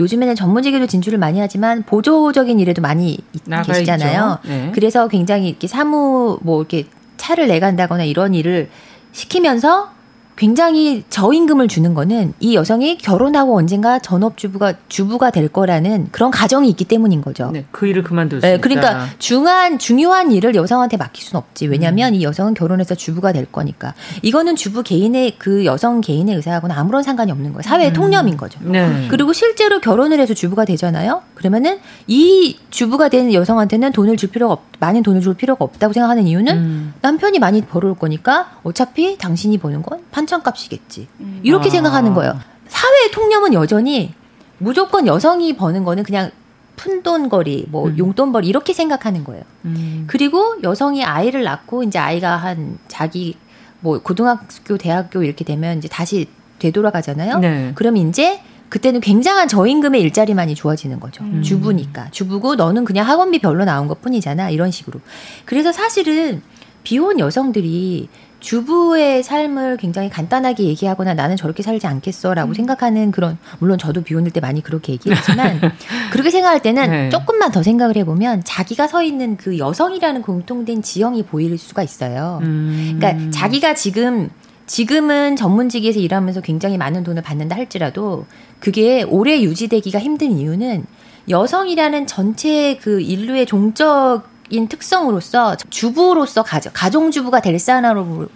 [0.00, 3.18] 요즘에는 전문직에도 진출을 많이 하지만 보조적인 일에도 많이
[3.64, 4.38] 계시잖아요.
[4.44, 4.72] 네.
[4.74, 6.86] 그래서 굉장히 이렇게 사무 뭐 이렇게
[7.18, 8.70] 차를 내간다거나 이런 일을
[9.12, 9.92] 시키면서
[10.36, 16.84] 굉장히 저임금을 주는 거는 이 여성이 결혼하고 언젠가 전업주부가 주부가 될 거라는 그런 가정이 있기
[16.84, 17.50] 때문인 거죠.
[17.52, 21.66] 네, 그 일을 그만둘 수 네, 그러니까 중요한 중요한 일을 여성한테 맡길 수는 없지.
[21.66, 22.14] 왜냐하면 음.
[22.14, 23.94] 이 여성은 결혼해서 주부가 될 거니까.
[24.22, 27.62] 이거는 주부 개인의 그 여성 개인의 의사하고는 아무런 상관이 없는 거예요.
[27.62, 27.94] 사회의 음.
[27.94, 28.58] 통념인 거죠.
[28.62, 29.08] 네.
[29.10, 31.22] 그리고 실제로 결혼을 해서 주부가 되잖아요.
[31.34, 36.26] 그러면은 이 주부가 된 여성한테는 돈을 줄 필요가 없, 많은 돈을 줄 필요가 없다고 생각하는
[36.26, 36.94] 이유는 음.
[37.02, 41.08] 남편이 많이 벌어올 거니까 어차피 당신이 버는 건 판 천값이겠지.
[41.20, 41.40] 음.
[41.42, 41.70] 이렇게 아.
[41.70, 42.38] 생각하는 거예요.
[42.68, 44.14] 사회의 통념은 여전히
[44.58, 46.30] 무조건 여성이 버는 거는 그냥
[46.76, 47.98] 푼돈거리, 뭐 음.
[47.98, 49.42] 용돈벌이 이렇게 생각하는 거예요.
[49.64, 50.04] 음.
[50.06, 53.36] 그리고 여성이 아이를 낳고 이제 아이가 한 자기
[53.80, 57.38] 뭐 고등학교, 대학교 이렇게 되면 이제 다시 되돌아가잖아요.
[57.38, 57.72] 네.
[57.74, 61.24] 그럼 이제 그때는 굉장한 저임금의 일자리만이 좋아지는 거죠.
[61.24, 61.42] 음.
[61.42, 62.10] 주부니까.
[62.10, 64.48] 주부고 너는 그냥 학원비 별로 나온 것 뿐이잖아.
[64.50, 65.00] 이런 식으로.
[65.44, 66.40] 그래서 사실은
[66.82, 68.08] 비혼 여성들이
[68.42, 72.54] 주부의 삶을 굉장히 간단하게 얘기하거나 나는 저렇게 살지 않겠어라고 음.
[72.54, 75.60] 생각하는 그런 물론 저도 비혼일 때 많이 그렇게 얘기했지만
[76.12, 77.08] 그렇게 생각할 때는 네.
[77.08, 82.40] 조금만 더 생각을 해보면 자기가 서 있는 그 여성이라는 공통된 지형이 보일 수가 있어요.
[82.42, 82.98] 음.
[82.98, 84.28] 그러니까 자기가 지금
[84.66, 88.26] 지금은 전문직에서 일하면서 굉장히 많은 돈을 받는다 할지라도
[88.58, 90.84] 그게 오래 유지되기가 힘든 이유는
[91.28, 98.28] 여성이라는 전체 그 인류의 종적 인 특성으로서 주부로서 가정 가정주부가 될 사람으로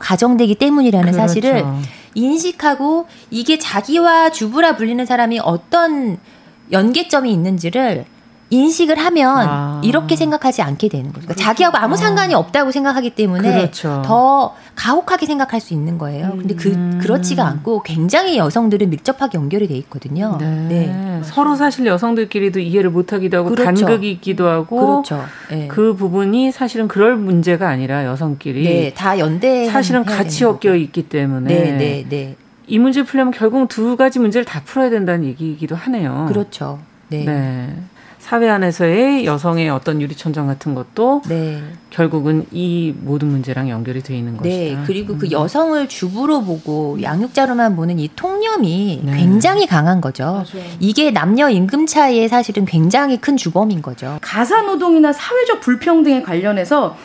[0.00, 1.26] 가정되기 때문이라는 그렇죠.
[1.26, 1.64] 사실을
[2.14, 6.18] 인식하고 이게 자기와 주부라 불리는 사람이 어떤
[6.70, 8.04] 연계점이 있는지를
[8.52, 9.80] 인식을 하면 아.
[9.82, 11.26] 이렇게 생각하지 않게 되는 거죠.
[11.26, 14.02] 그러니까 자기하고 아무 상관이 없다고 생각하기 때문에 그렇죠.
[14.04, 16.34] 더 가혹하게 생각할 수 있는 거예요.
[16.36, 16.98] 근데 그 음.
[17.00, 20.36] 그렇지가 않고 굉장히 여성들은 밀접하게 연결이 돼 있거든요.
[20.38, 20.66] 네.
[20.68, 21.20] 네.
[21.24, 23.86] 서로 사실 여성들끼리도 이해를 못 하기도 하고 그렇죠.
[23.86, 25.24] 간극이 있기도 하고 그렇죠.
[25.50, 25.68] 네.
[25.68, 31.48] 그 부분이 사실은 그럴 문제가 아니라 여성끼리 네, 다 연대 사실은 같이 엮여 있기 때문에
[31.48, 32.36] 네, 네, 네.
[32.66, 36.26] 이 문제 풀려면 결국 두 가지 문제를 다 풀어야 된다는 얘기이기도 하네요.
[36.28, 36.80] 그렇죠.
[37.08, 37.24] 네.
[37.24, 37.76] 네.
[38.32, 41.62] 사회 안에서의 여성의 어떤 유리천장 같은 것도 네.
[41.90, 44.70] 결국은 이 모든 문제랑 연결이 돼 있는 네.
[44.70, 44.84] 것이다.
[44.86, 45.32] 그리고 그 음.
[45.32, 49.16] 여성을 주부로 보고 양육자로만 보는 이 통념이 네.
[49.18, 50.24] 굉장히 강한 거죠.
[50.24, 50.66] 맞아요.
[50.80, 54.16] 이게 남녀 임금 차이에 사실은 굉장히 큰 주범인 거죠.
[54.22, 56.96] 가사 노동이나 사회적 불평등에 관련해서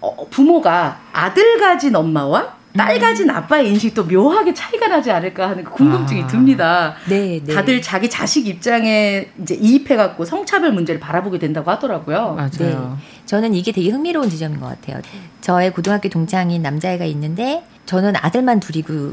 [0.00, 5.70] 어, 부모가 아들 가진 엄마와 딸 가진 아빠의 인식도 묘하게 차이가 나지 않을까 하는 그
[5.70, 6.26] 궁금증이 아.
[6.26, 6.94] 듭니다.
[7.08, 7.54] 네, 네.
[7.54, 12.34] 다들 자기 자식 입장에 이제 이입해갖고 성차별 문제를 바라보게 된다고 하더라고요.
[12.34, 12.50] 맞아요.
[12.98, 13.04] 네.
[13.26, 15.00] 저는 이게 되게 흥미로운 지점인 것 같아요.
[15.40, 19.12] 저의 고등학교 동창인 남자애가 있는데 저는 아들만 둘이고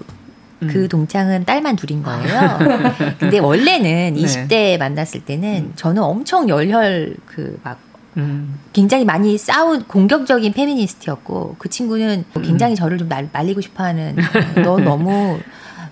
[0.62, 0.88] 그 음.
[0.88, 2.60] 동창은 딸만 둘인 거예요.
[3.20, 4.78] 근데 원래는 20대 네.
[4.78, 5.74] 만났을 때는 음.
[5.76, 8.60] 저는 엄청 열혈 그막 음.
[8.74, 12.42] 굉장히 많이 싸운 공격적인 페미니스트였고 그 친구는 음.
[12.42, 14.18] 굉장히 저를 좀 날, 말리고 싶어하는
[14.64, 15.40] 너 너무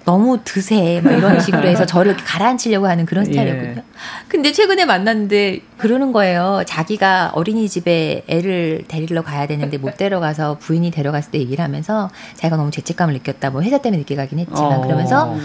[0.05, 3.31] 너무 드세 막 이런 식으로 해서 저를 가라앉히려고 하는 그런 예.
[3.31, 3.77] 스타일이었거든요.
[3.77, 3.83] 예.
[4.27, 6.63] 근데 최근에 만났는데 그러는 거예요.
[6.65, 12.71] 자기가 어린이집에 애를 데리러 가야 되는데 못 데려가서 부인이 데려갔을 때 얘기를 하면서 자기가 너무
[12.71, 13.51] 죄책감을 느꼈다.
[13.51, 14.81] 뭐 회사 때문에 늦게 가긴 했지만 어.
[14.81, 15.35] 그러면서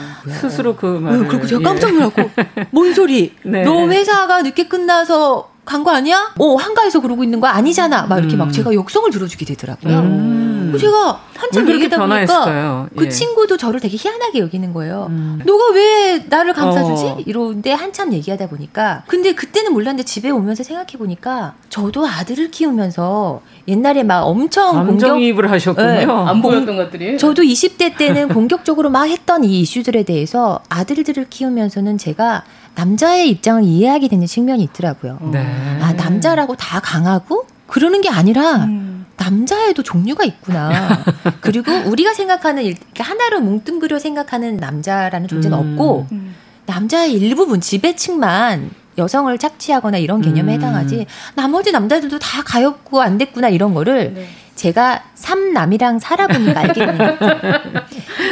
[0.40, 2.30] 스스로 그 말을 어, 그리고 제가 깜짝 놀랐고
[2.70, 3.34] 뭔 소리?
[3.44, 3.64] 네.
[3.64, 6.34] 너 회사가 늦게 끝나서 간거 아니야?
[6.38, 8.06] 어 한가해서 그러고 있는 거 아니잖아.
[8.06, 8.38] 막 이렇게 음.
[8.38, 9.98] 막 제가 역성을 들어주게 되더라고요.
[10.00, 10.53] 음.
[10.78, 13.08] 제가 한참 얘기하다 보니까 그 예.
[13.08, 15.06] 친구도 저를 되게 희한하게 여기는 거예요.
[15.10, 15.40] 음.
[15.44, 17.04] 너가 왜 나를 감싸주지?
[17.04, 17.18] 어.
[17.26, 24.02] 이러는데 한참 얘기하다 보니까 근데 그때는 몰랐는데 집에 오면서 생각해 보니까 저도 아들을 키우면서 옛날에
[24.02, 25.86] 막 엄청 공격입을 하셨군요.
[25.86, 26.04] 네.
[26.04, 27.18] 안 보였던 것들이.
[27.18, 34.08] 저도 20대 때는 공격적으로 막 했던 이 이슈들에 대해서 아들들을 키우면서는 제가 남자의 입장을 이해하게
[34.08, 35.18] 되는 측면이 있더라고요.
[35.32, 35.78] 네.
[35.80, 38.83] 아, 남자라고 다 강하고 그러는 게 아니라 음.
[39.16, 41.04] 남자에도 종류가 있구나.
[41.40, 45.72] 그리고 우리가 생각하는 하나로 뭉뚱그려 생각하는 남자라는 존재는 음.
[45.72, 46.34] 없고 음.
[46.66, 50.56] 남자의 일부분 지배층만 여성을 착취하거나 이런 개념에 음.
[50.56, 54.28] 해당하지 나머지 남자들도 다 가엾고 안 됐구나 이런 거를 네.
[54.54, 57.16] 제가 삼남이랑 살아보니까 알게 됩니다.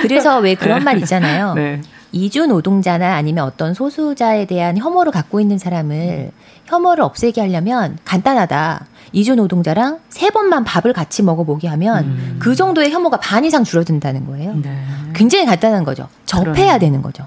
[0.03, 1.55] 그래서 왜 그런 말 있잖아요.
[1.55, 1.81] 네.
[2.13, 6.31] 이주 노동자나 아니면 어떤 소수자에 대한 혐오를 갖고 있는 사람을
[6.67, 8.87] 혐오를 없애게 하려면 간단하다.
[9.13, 12.37] 이주 노동자랑 세 번만 밥을 같이 먹어보게 하면 음.
[12.39, 14.55] 그 정도의 혐오가 반 이상 줄어든다는 거예요.
[14.57, 14.85] 네.
[15.15, 16.09] 굉장히 간단한 거죠.
[16.25, 16.79] 접해야 그러네.
[16.79, 17.27] 되는 거죠.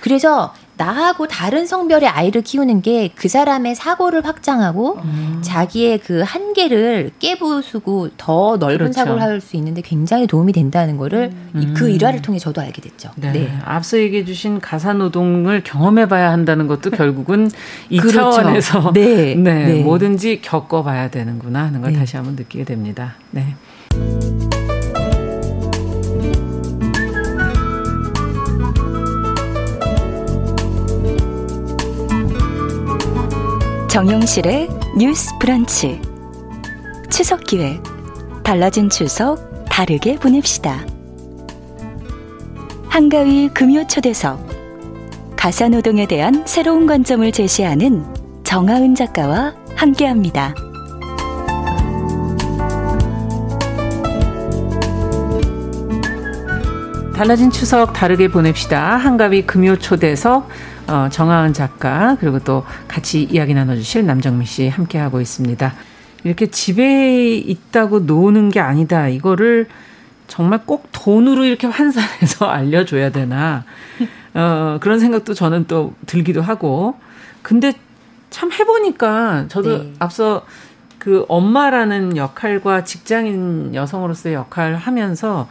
[0.00, 5.38] 그래서 나하고 다른 성별의 아이를 키우는 게 그 사람의 사고를 확장하고 음.
[5.42, 8.92] 자기의 그 한계를 깨부수고 더 넓은 그렇죠.
[8.92, 11.74] 사고를 할 수 있는데 굉장히 도움이 된다는 거를 음.
[11.76, 13.10] 그 일화를 통해 저도 알게 됐죠.
[13.16, 13.32] 네.
[13.32, 13.58] 네.
[13.64, 17.50] 앞서 얘기해 주신 가사 노동을 경험해 봐야 한다는 것도 결국은
[17.90, 18.30] 이 그렇죠.
[18.32, 19.34] 차원에서 네.
[19.34, 19.66] 네.
[19.66, 19.82] 네.
[19.82, 21.98] 뭐든지 겪어 봐야 되는구나 하는 걸 네.
[21.98, 23.14] 다시 한번 느끼게 됩니다.
[23.30, 23.54] 네.
[33.94, 36.02] 정용실의 뉴스 브런치.
[37.10, 37.80] 추석 기획.
[38.42, 40.84] 달라진 추석 다르게 보냅시다.
[42.88, 44.48] 한가위 금요 초대석.
[45.36, 48.04] 가사 노동에 대한 새로운 관점을 제시하는
[48.42, 50.56] 정하은 작가와 함께 합니다.
[57.14, 58.96] 달라진 추석 다르게 보냅시다.
[58.96, 60.48] 한가위 금요 초대석.
[60.86, 65.72] 어, 정하은 작가 그리고 또 같이 이야기 나눠주실 남정미 씨 함께하고 있습니다.
[66.24, 69.08] 이렇게 집에 있다고 노는 게 아니다.
[69.08, 69.66] 이거를
[70.26, 73.64] 정말 꼭 돈으로 이렇게 환산해서 알려줘야 되나.
[74.34, 76.96] 어, 그런 생각도 저는 또 들기도 하고.
[77.42, 77.72] 근데
[78.30, 79.94] 참 해보니까 저도 네.
[79.98, 80.44] 앞서
[80.98, 85.48] 그 엄마라는 역할과 직장인 여성으로서의 역할을 하면서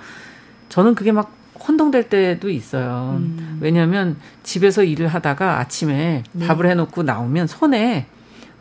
[0.69, 1.31] 저는 그게 막
[1.67, 3.15] 혼동될 때도 있어요.
[3.19, 3.57] 음.
[3.61, 6.47] 왜냐하면 집에서 일을 하다가 아침에 네.
[6.47, 8.05] 밥을 해놓고 나오면 손에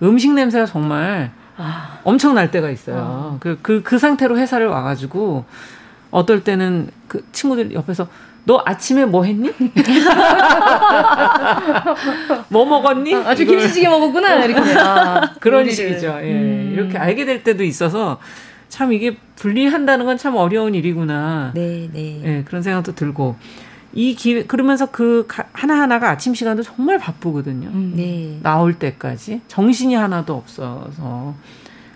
[0.03, 1.99] 음식 냄새가 정말 아.
[2.05, 2.97] 엄청 날 때가 있어요.
[2.99, 3.37] 아.
[3.41, 5.45] 그, 그, 그 상태로 회사를 와가지고
[6.11, 8.09] 어떨 때는 그 친구들 옆에서
[8.45, 9.53] 너 아침에 뭐 했니?
[12.49, 13.15] 뭐 먹었니?
[13.15, 14.45] 아, 주 김치찌개 먹었구나.
[14.47, 14.75] 이렇게.
[14.79, 16.19] 아, 그런 식이죠.
[16.23, 16.33] 예.
[16.33, 16.73] 음.
[16.75, 18.19] 이렇게 알게 될 때도 있어서
[18.72, 21.52] 참 이게 분리한다는 건 참 어려운 일이구나.
[21.54, 22.20] 네, 네.
[22.22, 23.37] 네, 그런 생각도 들고.
[23.92, 27.68] 이 기회, 그러면서 그 하나하나가 아침 시간도 정말 바쁘거든요.
[27.68, 27.92] 음.
[27.94, 28.38] 네.
[28.42, 29.42] 나올 때까지.
[29.48, 31.35] 정신이 하나도 없어서.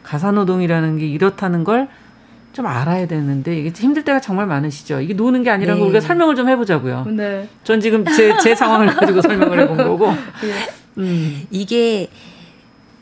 [0.02, 1.88] 가사노동이라는 게 이렇다는 걸
[2.52, 5.02] 좀 알아야 되는데 이게 힘들 때가 정말 많으시죠.
[5.02, 5.78] 이게 노는 게 아니라는 네.
[5.78, 7.04] 걸 우리가 설명을 좀 해보자고요.
[7.10, 7.46] 네.
[7.64, 10.06] 전 지금 제, 제 상황을 가지고 설명을 해본 거고.
[10.06, 10.68] 네.
[10.96, 11.42] 음.
[11.50, 12.08] 이게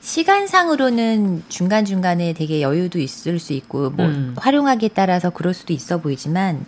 [0.05, 4.35] 시간상으로는 중간중간에 되게 여유도 있을 수 있고, 뭐, 음.
[4.37, 6.67] 활용하기에 따라서 그럴 수도 있어 보이지만,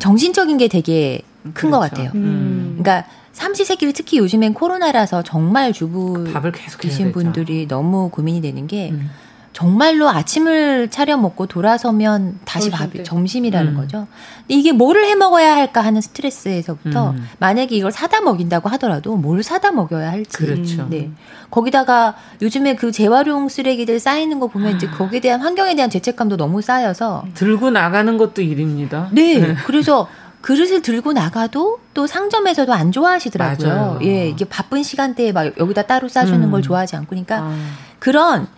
[0.00, 1.22] 정신적인 게 되게
[1.54, 1.94] 큰것 그렇죠.
[1.94, 2.10] 같아요.
[2.16, 2.76] 음.
[2.76, 8.90] 그러니까, 삼시세끼를 특히 요즘엔 코로나라서 정말 주부 밥을 계속 계신 분들이 너무 고민이 되는 게,
[8.90, 9.10] 음.
[9.54, 13.76] 정말로 아침을 차려 먹고 돌아서면 다시 밥이 점심이라는 음.
[13.76, 14.08] 거죠.
[14.40, 17.28] 근데 이게 뭐를 해 먹어야 할까 하는 스트레스에서부터 음.
[17.38, 20.36] 만약에 이걸 사다 먹인다고 하더라도 뭘 사다 먹여야 할지.
[20.36, 20.88] 그렇죠.
[20.90, 21.12] 네.
[21.52, 26.60] 거기다가 요즘에 그 재활용 쓰레기들 쌓이는 거 보면 이제 거기에 대한 환경에 대한 죄책감도 너무
[26.60, 29.08] 쌓여서 들고 나가는 것도 일입니다.
[29.12, 29.38] 네.
[29.38, 29.54] 네.
[29.66, 30.08] 그래서
[30.40, 33.68] 그릇을 들고 나가도 또 상점에서도 안 좋아하시더라고요.
[33.68, 33.98] 맞아요.
[34.02, 36.50] 예, 이게 바쁜 시간대에 막 여기다 따로 싸주는 음.
[36.50, 37.56] 걸 좋아하지 않고 그러니까 아.
[38.00, 38.48] 그런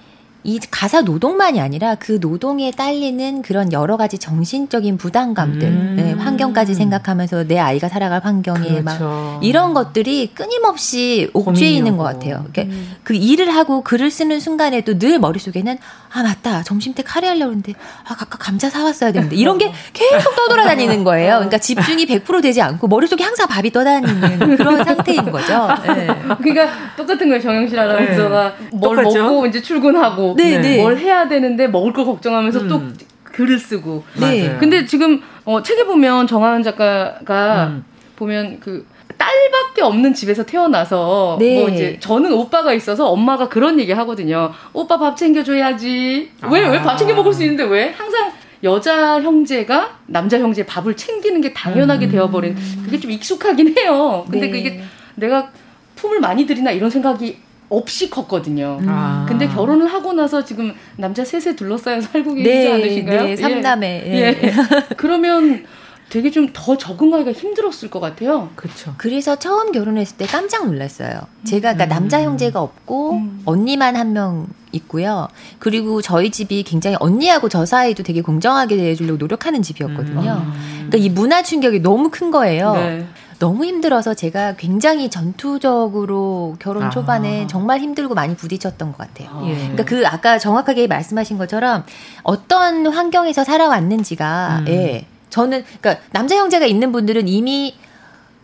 [0.46, 5.94] 이 가사 노동만이 아니라 그 노동에 딸리는 그런 여러 가지 정신적인 부담감들, 음.
[5.96, 8.84] 네, 환경까지 생각하면서 내 아이가 살아갈 환경에 그렇죠.
[8.84, 12.44] 막 이런 것들이 끊임없이 옥죄 있는 것 같아요.
[12.52, 12.94] 그러니까 음.
[13.02, 15.78] 그 일을 하고 글을 쓰는 순간에도 늘 머릿속에는
[16.12, 17.72] 아 맞다 점심 때 카레 하려고 했는데
[18.04, 21.34] 아 각각 감자 사왔어야 되는데 이런 게 계속 떠돌아다니는 거예요.
[21.34, 25.68] 그러니까 집중이 100% 되지 않고 머릿속에 항상 밥이 떠다니는 그런 상태인 거죠.
[25.92, 26.06] 네.
[26.40, 28.68] 그러니까 똑같은 거예요 정영실 아나운서가 네.
[28.72, 29.24] 뭘 똑같죠?
[29.24, 30.76] 먹고 이제 출근하고 네, 네.
[30.82, 32.68] 뭘 해야 되는데 먹을 걸 걱정하면서 음.
[32.68, 32.82] 또
[33.24, 34.04] 글을 쓰고.
[34.20, 34.56] 네.
[34.58, 37.84] 근데 지금 어, 책에 보면 정하은 작가가 음.
[38.16, 38.86] 보면 그
[39.18, 41.60] 딸밖에 없는 집에서 태어나서 네.
[41.60, 44.52] 뭐 이제 저는 오빠가 있어서 엄마가 그런 얘기 하거든요.
[44.72, 46.30] 오빠 밥 챙겨줘야지.
[46.50, 51.40] 왜 왜 밥 챙겨 먹을 수 있는데 왜 항상 여자 형제가 남자 형제 밥을 챙기는
[51.40, 52.10] 게 당연하게 음.
[52.10, 54.24] 되어버린 그게 좀 익숙하긴 해요.
[54.30, 54.50] 근데 네.
[54.50, 54.82] 그게
[55.14, 55.50] 내가
[55.96, 58.78] 품을 많이 들이나 이런 생각이 없이 컸거든요.
[58.80, 58.86] 음.
[58.88, 59.26] 아.
[59.28, 63.22] 근데 결혼을 하고 나서 지금 남자 셋에 둘러싸여 살고 계시지 네, 않으신가요?
[63.24, 64.02] 네, 삼남매.
[64.06, 64.12] 예.
[64.42, 64.52] 예.
[64.96, 65.64] 그러면
[66.08, 68.48] 되게 좀 더 적응하기가 힘들었을 것 같아요.
[68.54, 68.94] 그렇죠.
[68.96, 71.20] 그래서 처음 결혼했을 때 깜짝 놀랐어요.
[71.44, 71.88] 제가 그러니까 음.
[71.88, 73.42] 남자 형제가 없고 음.
[73.44, 75.26] 언니만 한 명 있고요.
[75.58, 80.44] 그리고 저희 집이 굉장히 언니하고 저 사이도 되게 공정하게 대해주려고 노력하는 집이었거든요.
[80.46, 80.52] 음.
[80.88, 82.74] 그러니까 이 문화 충격이 너무 큰 거예요.
[82.74, 83.06] 네.
[83.38, 86.90] 너무 힘들어서 제가 굉장히 전투적으로 결혼 아.
[86.90, 89.28] 초반에 정말 힘들고 많이 부딪혔던 것 같아요.
[89.32, 89.42] 아.
[89.46, 89.54] 예.
[89.54, 91.84] 그러니까 그 아까 정확하게 말씀하신 것처럼
[92.22, 94.68] 어떤 환경에서 살아왔는지가 음.
[94.68, 95.06] 예.
[95.30, 97.74] 저는 그러니까 남자 형제가 있는 분들은 이미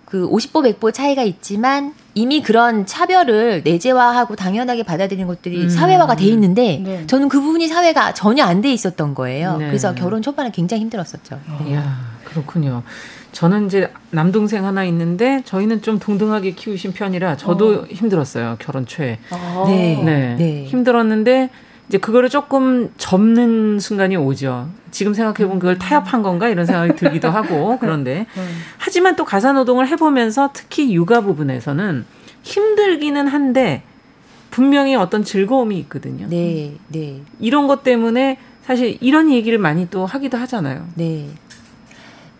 [0.05, 5.68] 그 50보 100보 차이가 있지만 이미 그런 차별을 내재화하고 당연하게 받아들이는 것들이 음.
[5.70, 7.07] 사회화가 돼 있는데 네.
[7.07, 9.57] 저는 그 부분이 사회가 전혀 안 돼 있었던 거예요.
[9.57, 9.68] 네.
[9.68, 11.40] 그래서 결혼 초반에 굉장히 힘들었었죠.
[11.64, 11.70] 네.
[11.70, 12.83] 이야, 그렇군요.
[13.33, 17.87] 저는 이제 남동생 하나 있는데 저희는 좀 동등하게 키우신 편이라 저도 어.
[17.88, 18.57] 힘들었어요.
[18.59, 19.18] 결혼 초에.
[19.31, 19.64] 아.
[19.66, 20.01] 네.
[20.05, 20.37] 네.
[20.38, 20.64] 네.
[20.64, 21.51] 힘들었는데
[21.88, 24.68] 이제 그거를 조금 접는 순간이 오죠.
[24.90, 28.62] 지금 생각해 보면 그걸 타협한 건가 이런 생각이 들기도 하고 그런데 음.
[28.79, 32.05] 하지만 또 가사 노동을 해보면서 특히 육아 부분에서는
[32.42, 33.83] 힘들기는 한데
[34.51, 36.27] 분명히 어떤 즐거움이 있거든요.
[36.29, 37.23] 네, 네.
[37.40, 40.87] 이런 것 때문에 사실 이런 얘기를 많이 또 하기도 하잖아요.
[40.95, 41.29] 네.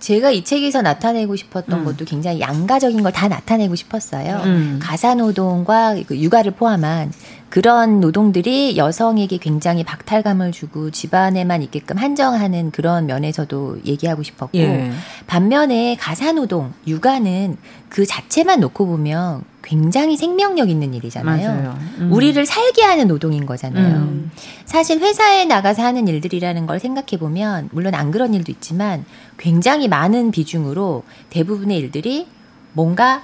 [0.03, 1.85] 제가 이 책에서 나타내고 싶었던 음.
[1.85, 4.41] 것도 굉장히 양가적인 걸 다 나타내고 싶었어요.
[4.45, 4.81] 음.
[4.83, 7.13] 가사 노동과 그 육아를 포함한
[7.51, 14.91] 그런 노동들이 여성에게 굉장히 박탈감을 주고 집안에만 있게끔 한정하는 그런 면에서도 얘기하고 싶었고 예.
[15.27, 17.59] 반면에 가사 노동, 육아는
[17.91, 21.79] 그 자체만 놓고 보면 굉장히 생명력 있는 일이잖아요.
[21.99, 22.13] 음.
[22.13, 23.97] 우리를 살게 하는 노동인 거잖아요.
[23.97, 24.31] 음.
[24.65, 29.05] 사실 회사에 나가서 하는 일들이라는 걸 생각해 보면 물론 안 그런 일도 있지만
[29.39, 32.27] 굉장히 많은 비중으로 대부분의 일들이
[32.73, 33.23] 뭔가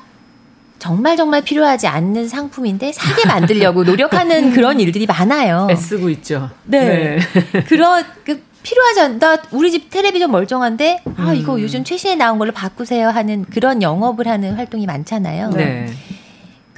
[0.78, 5.66] 정말 정말 필요하지 않는 상품인데 사게 만들려고 노력하는 그런 일들이 많아요.
[5.70, 6.50] 애쓰고 있죠.
[6.64, 7.18] 네.
[7.18, 7.62] 네.
[7.66, 11.60] 그런 그 필요하지 않나 우리 집 텔레비전 멀쩡한데 아 이거 음.
[11.60, 15.50] 요즘 최신에 나온 걸로 바꾸세요 하는 그런 영업을 하는 활동이 많잖아요.
[15.50, 15.88] 네.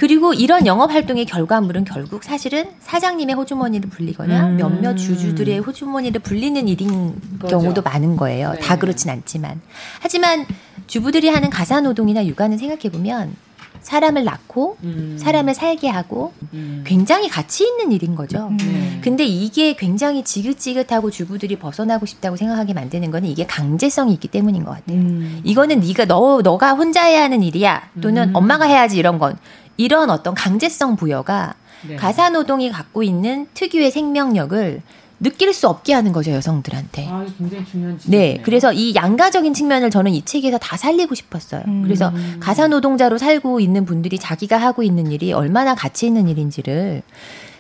[0.01, 4.57] 그리고 이런 영업 활동의 결과물은 결국 사실은 사장님의 호주머니를 불리거나 음.
[4.57, 7.59] 몇몇 주주들의 호주머니를 불리는 일인 그렇죠.
[7.59, 8.53] 경우도 많은 거예요.
[8.53, 8.61] 네.
[8.61, 9.61] 다 그렇진 않지만.
[10.01, 10.47] 하지만
[10.87, 13.37] 주부들이 하는 가사 노동이나 육아는 생각해 보면
[13.83, 15.17] 사람을 낳고 음.
[15.19, 16.83] 사람을 살게 하고 음.
[16.87, 18.49] 굉장히 가치 있는 일인 거죠.
[18.49, 19.01] 음.
[19.03, 24.71] 근데 이게 굉장히 지긋지긋하고 주부들이 벗어나고 싶다고 생각하게 만드는 거는 이게 강제성이 있기 때문인 것
[24.71, 24.97] 같아요.
[24.97, 25.41] 음.
[25.45, 28.37] 이거는 네가 너 너가 혼자 해야 하는 일이야 또는 음.
[28.37, 29.37] 엄마가 해야지 이런 건
[29.81, 31.55] 이런 어떤 강제성 부여가
[31.89, 31.97] 네.
[31.97, 34.83] 가사 노동이 갖고 있는 특유의 생명력을
[35.23, 37.07] 느낄 수 없게 하는 거죠 여성들한테.
[37.09, 41.63] 아, 굉장히 중요한 네, 그래서 이 양가적인 측면을 저는 이 책에서 다 살리고 싶었어요.
[41.67, 41.83] 음.
[41.83, 47.03] 그래서 가사 노동자로 살고 있는 분들이 자기가 하고 있는 일이 얼마나 가치 있는 일인지를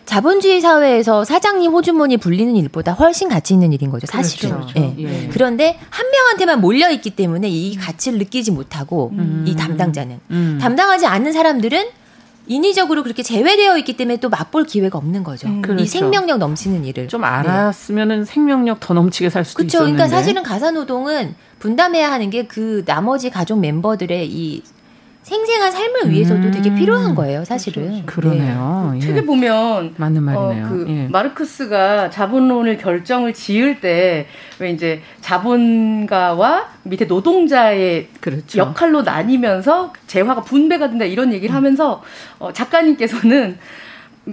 [0.06, 4.56] 자본주의 사회에서 사장님 호주머니 불리는 일보다 훨씬 가치 있는 일인 거죠, 사실은.
[4.56, 4.94] 그렇죠, 그렇죠.
[4.98, 5.04] 예.
[5.04, 5.28] 예.
[5.28, 9.44] 그런데 한 명한테만 몰려 있기 때문에 이 가치를 느끼지 못하고 음.
[9.46, 10.59] 이 담당자는 음.
[10.61, 11.99] 담당하지 않는 사람들은
[12.50, 15.46] 인위적으로 그렇게 제외되어 있기 때문에 또 맛볼 기회가 없는 거죠.
[15.46, 15.84] 음, 그렇죠.
[15.84, 18.24] 이 생명력 넘치는 일을 좀 알았으면은 네.
[18.24, 19.78] 생명력 더 넘치게 살 수도 그렇죠.
[19.78, 19.96] 있었는데.
[19.96, 24.64] 그러니까 사실은 가사 노동은 분담해야 하는 게 그 나머지 가족 멤버들의 이
[25.22, 26.50] 생생한 삶을 위해서도 음.
[26.50, 28.04] 되게 필요한 거예요, 사실은.
[28.06, 28.30] 그렇죠.
[28.30, 28.90] 그러네요.
[28.92, 28.96] 네.
[28.96, 29.00] 예.
[29.00, 30.66] 책에 보면 맞는 말이네요.
[30.66, 31.09] 어, 그 예.
[31.09, 34.26] 마르크스가 자본론을 결정을 지을 때
[34.61, 38.59] 왜 이제 자본가와 밑에 노동자의 그렇죠.
[38.59, 41.56] 역할로 나뉘면서 재화가 분배가 된다 이런 얘기를 음.
[41.56, 42.02] 하면서
[42.38, 43.59] 어, 작가님께서는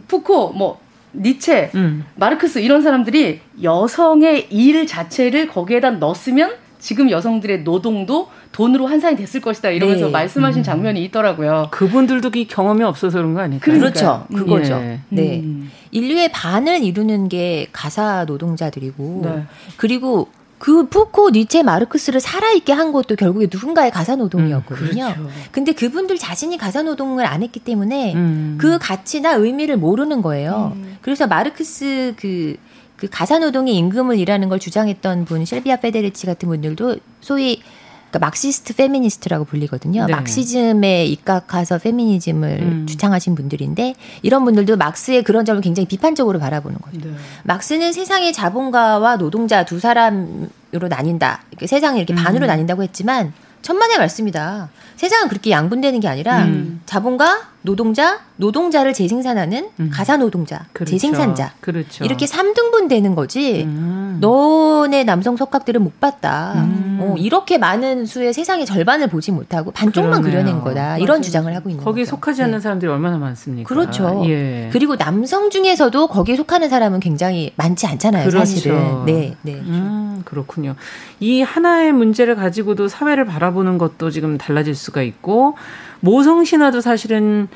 [0.07, 0.79] 푸코 뭐
[1.13, 2.05] 니체, 음.
[2.15, 9.69] 마르크스 이런 사람들이 여성의 일 자체를 거기에다 넣었으면 지금 여성들의 노동도 돈으로 환산이 됐을 것이다
[9.71, 10.11] 이러면서 네.
[10.11, 10.63] 말씀하신 음.
[10.63, 11.69] 장면이 있더라고요.
[11.71, 13.79] 그분들도 이 경험이 없어서 그런 거 아닐까요?
[13.79, 14.25] 그렇죠.
[14.31, 14.35] 음.
[14.35, 14.75] 그거죠.
[14.75, 14.99] 예.
[15.09, 15.39] 네.
[15.39, 15.69] 음.
[15.91, 19.43] 인류의 반을 이루는 게 가사 노동자들이고 네.
[19.77, 20.27] 그리고
[20.59, 25.05] 그 푸코, 니체, 마르크스를 살아있게 한 것도 결국에 누군가의 가사 노동이었거든요.
[25.05, 25.29] 음, 그렇죠.
[25.51, 28.57] 근데 그분들 자신이 가사 노동을 안 했기 때문에 음.
[28.59, 30.73] 그 가치나 의미를 모르는 거예요.
[30.75, 30.97] 음.
[31.01, 32.55] 그래서 마르크스 그,
[32.97, 37.61] 그 가사 노동의 임금을 일하는 걸 주장했던 분, 실비아 페데리치 같은 분들도 소위
[38.09, 40.05] 그러니까 막시스트 페미니스트라고 불리거든요.
[40.05, 40.11] 네.
[40.13, 42.85] 막시즘에 입각해서 페미니즘을 음.
[42.87, 47.09] 주창하신 분들인데 이런 분들도 막스의 그런 점을 굉장히 비판적으로 바라보는 거죠.
[47.09, 47.15] 네.
[47.43, 51.43] 막스는 세상의 자본가와 노동자 두 사람으로 나뉜다.
[51.65, 52.15] 세상이 이렇게 음.
[52.15, 54.69] 반으로 나뉜다고 했지만 천만의 말씀이다.
[54.95, 56.81] 세상은 그렇게 양분되는 게 아니라 음.
[56.85, 59.89] 자본가, 노동자, 노동자를 재생산하는 음.
[59.91, 60.91] 가사 노동자, 그렇죠.
[60.91, 61.53] 재생산자.
[61.59, 62.05] 그렇죠.
[62.05, 63.63] 이렇게 3등분 되는 거지.
[63.63, 64.17] 음.
[64.21, 66.53] 너네 남성 석학들은 못 봤다.
[66.55, 66.99] 음.
[67.01, 70.43] 어, 이렇게 많은 수의 세상의 절반을 보지 못하고 반쪽만 그러네요.
[70.43, 70.81] 그려낸 거다.
[70.81, 71.03] 맞아요.
[71.03, 72.15] 이런 주장을 하고 있는 거기에 거죠.
[72.15, 72.61] 속하지 않는 네.
[72.61, 73.67] 사람들이 얼마나 많습니까?
[73.67, 74.23] 그렇죠.
[74.27, 74.69] 예.
[74.71, 78.45] 그리고 남성 중에서도 거기에 속하는 사람은 굉장히 많지 않잖아요, 그렇죠.
[78.45, 79.05] 사실은.
[79.05, 79.53] 네, 네.
[79.53, 80.75] 음, 그렇군요.
[81.19, 85.55] 이 하나의 문제를 가지고도 사회를 바라보는 것도 지금 달라질 수가 있고
[85.99, 87.47] 모성 신화도 사실은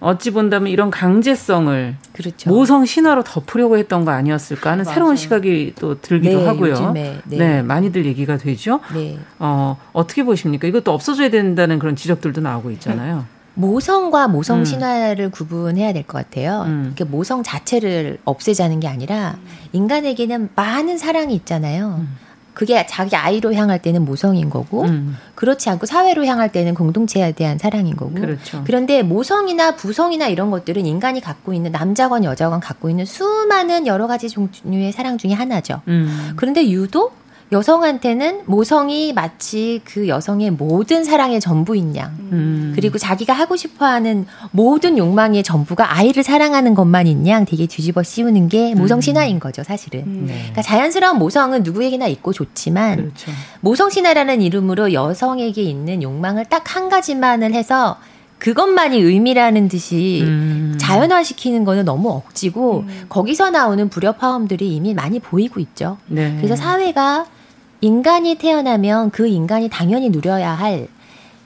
[0.00, 2.50] 어찌 본다면 이런 강제성을 그렇죠.
[2.50, 4.94] 모성 신화로 덮으려고 했던 거 아니었을까 하는 맞아요.
[4.94, 6.70] 새로운 시각이 또 들기도 네, 하고요.
[6.72, 7.36] 요즘에, 네.
[7.38, 7.62] 네.
[7.62, 8.80] 많이들 얘기가 되죠.
[8.94, 9.18] 네.
[9.38, 10.68] 어, 어떻게 보십니까?
[10.68, 13.24] 이것도 없어져야 된다는 그런 지적들도 나오고 있잖아요.
[13.54, 14.64] 모성과 모성 음.
[14.66, 16.64] 신화를 구분해야 될 것 같아요.
[16.66, 16.94] 음.
[17.06, 19.36] 모성 자체를 없애자는 게 아니라
[19.72, 21.96] 인간에게는 많은 사랑이 있잖아요.
[22.00, 22.16] 음.
[22.56, 25.18] 그게 자기 아이로 향할 때는 모성인 거고 음.
[25.34, 28.62] 그렇지 않고 사회로 향할 때는 공동체에 대한 사랑인 거고 그렇죠.
[28.64, 34.30] 그런데 모성이나 부성이나 이런 것들은 인간이 갖고 있는 남자건 여자건 갖고 있는 수많은 여러 가지
[34.30, 35.82] 종류의 사랑 중에 하나죠.
[35.88, 36.32] 음.
[36.36, 42.10] 그런데 유독 여성한테는 모성이 마치 그 여성의 모든 사랑의 전부인 양.
[42.32, 42.72] 음.
[42.74, 48.48] 그리고 자기가 하고 싶어 하는 모든 욕망의 전부가 아이를 사랑하는 것만인 양 되게 뒤집어 씌우는
[48.48, 49.00] 게 모성 음.
[49.00, 50.00] 신화인 거죠, 사실은.
[50.00, 50.24] 음.
[50.26, 50.34] 네.
[50.34, 53.30] 그러니까 자연스러운 모성은 누구에게나 있고 좋지만 그렇죠.
[53.60, 57.96] 모성 신화라는 이름으로 여성에게 있는 욕망을 딱 한 가지만을 해서
[58.38, 60.76] 그것만이 의미라는 듯이 음.
[60.78, 63.06] 자연화시키는 거는 너무 억지고 음.
[63.08, 65.98] 거기서 나오는 불협화음들이 이미 많이 보이고 있죠.
[66.06, 66.34] 네.
[66.36, 67.26] 그래서 사회가
[67.80, 70.88] 인간이 태어나면 그 인간이 당연히 누려야 할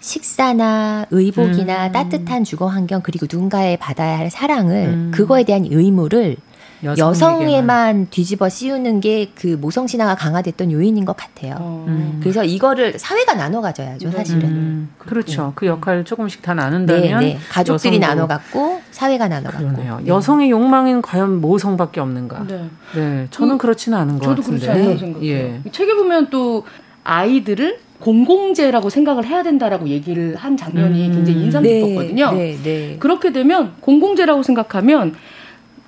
[0.01, 1.93] 식사나 의복이나 음.
[1.93, 5.11] 따뜻한 주거 환경 그리고 누군가에 받아야 할 사랑을 음.
[5.15, 6.37] 그거에 대한 의무를
[6.85, 11.57] 여성에만 뒤집어 씌우는 게 그 모성 신화가 강화됐던 요인인 것 같아요.
[11.59, 11.85] 어.
[11.89, 12.19] 음.
[12.21, 14.17] 그래서 이거를 사회가 나눠 가져야죠, 네.
[14.17, 14.45] 사실은.
[14.45, 14.89] 음.
[14.99, 15.53] 그렇죠.
[15.55, 17.39] 그 역할을 조금씩 다 나눈다면 네, 네.
[17.51, 19.83] 가족들이 나눠 갖고 사회가 나눠 갖고.
[19.83, 19.89] 네.
[20.07, 22.45] 여성의 욕망은 과연 모성밖에 없는가?
[22.47, 22.69] 네.
[22.95, 23.27] 네.
[23.31, 24.61] 저는 그, 렇지는 않은 것 저도 같은데.
[24.61, 25.35] 저도 그렇지 않다고 생각해요.
[25.35, 25.61] 예.
[25.71, 26.65] 책에 보면 또
[27.05, 31.13] 아이들을 공공재라고 생각을 해야 된다라고 얘기를 한 장면이 음.
[31.13, 32.33] 굉장히 인상 네, 깊었거든요.
[32.33, 35.15] 네, 네, 그렇게 되면 공공재라고 생각하면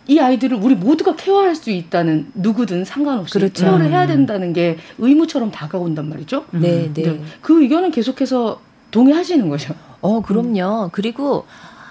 [0.09, 3.65] 이 아이들을 우리 모두가 케어할 수 있다는 누구든 상관없이 그렇죠.
[3.65, 4.09] 케어를 해야 음.
[4.09, 6.45] 된다는 게 의무처럼 다가온단 말이죠.
[6.51, 7.03] 네, 네.
[7.03, 7.23] 네.
[7.41, 8.61] 그 의견은 계속해서
[8.91, 9.75] 동의하시는 거죠.
[10.01, 10.85] 어, 그럼요.
[10.85, 10.89] 음.
[10.93, 11.47] 그리고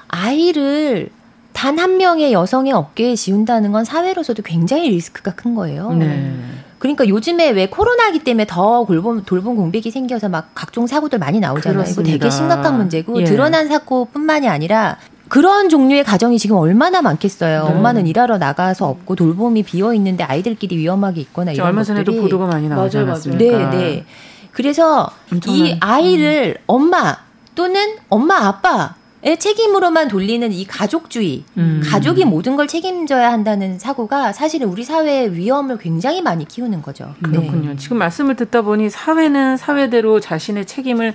[0.09, 1.09] 아이를
[1.53, 5.93] 단 한 명의 여성의 어깨에 지운다는 건 사회로서도 굉장히 리스크가 큰 거예요.
[5.93, 6.33] 네.
[6.79, 11.83] 그러니까 요즘에 왜 코로나기 때문에 더 돌봄, 돌봄 공백이 생겨서 막 각종 사고들 많이 나오잖아요.
[11.83, 12.15] 그렇습니다.
[12.15, 13.25] 이거 되게 심각한 문제고 예.
[13.25, 14.97] 드러난 사고뿐만이 아니라
[15.31, 17.63] 그런 종류의 가정이 지금 얼마나 많겠어요.
[17.63, 17.71] 네.
[17.71, 22.67] 엄마는 일하러 나가서 없고 돌봄이 비어 있는데 아이들끼리 위험하게 있거나 이런 얼마 전에도 보도가 많이
[22.67, 23.41] 나오지 않았습니까?
[23.41, 24.05] 네, 네.
[24.51, 26.63] 그래서 엄청난, 이 아이를 음.
[26.67, 27.15] 엄마
[27.55, 31.81] 또는 엄마 아빠 의 책임으로만 돌리는 이 가족주의, 음.
[31.85, 37.13] 가족이 모든 걸 책임져야 한다는 사고가 사실은 우리 사회의 위험을 굉장히 많이 키우는 거죠.
[37.21, 37.69] 그렇군요.
[37.69, 37.75] 네.
[37.77, 41.13] 지금 말씀을 듣다 보니 사회는 사회대로 자신의 책임을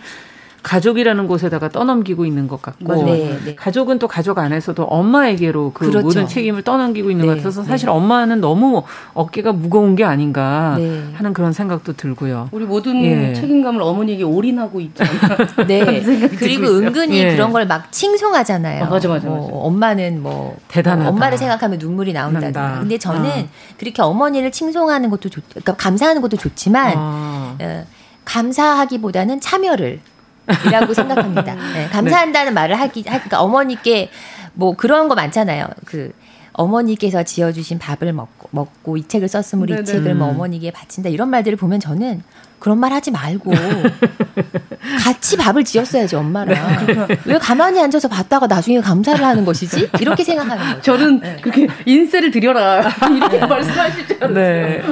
[0.67, 3.55] 가족이라는 곳에다가 떠넘기고 있는 것 같고 네, 네.
[3.55, 6.05] 가족은 또 가족 안에서도 엄마에게로 그 그렇죠.
[6.05, 7.93] 모든 책임을 떠넘기고 있는 네, 것 같아서 사실 네.
[7.93, 8.83] 엄마는 너무
[9.15, 11.05] 어깨가 무거운 게 아닌가 네.
[11.15, 12.49] 하는 그런 생각도 들고요.
[12.51, 13.33] 우리 모든 예.
[13.33, 15.37] 책임감을 어머니에게 올인하고 있잖아요.
[15.69, 16.03] 네.
[16.37, 17.33] 그리고 은근히 예.
[17.33, 18.85] 그런 걸 막 칭송하잖아요.
[18.85, 19.29] 아, 맞아, 맞아, 맞아.
[19.29, 21.11] 뭐 엄마는 뭐 대단하다.
[21.11, 22.79] 엄마를 생각하면 눈물이 나온다.
[22.81, 23.45] 근데 저는 아.
[23.77, 27.57] 그렇게 어머니를 칭송하는 것도 좋, 그러니까 감사하는 것도 좋지만 아.
[27.61, 27.85] 어,
[28.25, 30.01] 감사하기보다는 참여를
[30.67, 31.55] 이라고 생각합니다.
[31.55, 32.55] 네, 감사한다는 네.
[32.55, 34.11] 말을 하기, 그러니까 어머니께
[34.55, 35.69] 뭐 그런 거 많잖아요.
[35.85, 36.13] 그
[36.53, 39.83] 어머니께서 지어주신 밥을 먹고, 먹고 이 책을 썼으므로 네네.
[39.83, 42.23] 이 책을 뭐 어머니께 바친다 이런 말들을 보면 저는
[42.59, 43.53] 그런 말 하지 말고
[45.05, 46.87] 같이 밥을 지었어야지 엄마랑.
[46.87, 47.07] 네.
[47.25, 49.91] 왜 가만히 앉아서 받았다가 나중에 감사를 하는 것이지?
[50.01, 50.81] 이렇게 생각하는 거죠.
[50.83, 51.37] 저는 네.
[51.41, 52.81] 그렇게 인세를 드려라
[53.15, 53.47] 이렇게 네.
[53.47, 54.35] 말씀하시지 않았어요.
[54.35, 54.83] 네.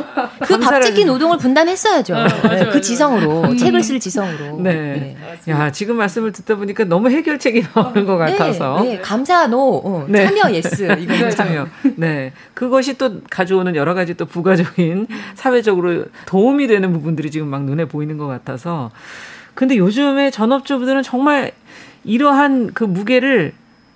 [0.40, 2.14] 그 밥 짓기 노동을 분담했어야죠.
[2.14, 3.56] 어, 맞아, 그 지성으로 음.
[3.56, 4.60] 책을 쓸 지성으로.
[4.60, 5.16] 네.
[5.44, 5.52] 네.
[5.52, 8.80] 야 지금 말씀을 듣다 보니까 너무 해결책이 나오는 것 같아서.
[8.82, 8.98] 네.
[9.00, 11.68] 감사 no 어, 참여 yes 이거 참여.
[11.96, 12.32] 네.
[12.54, 18.18] 그것이 또 가져오는 여러 가지 또 부가적인 사회적으로 도움이 되는 부분들이 지금 막 눈에 보이는
[18.18, 18.90] 것 같아서.
[19.54, 21.52] 근데 요즘에 전업주부들은 정말
[22.02, 23.52] 이러한 그 무게를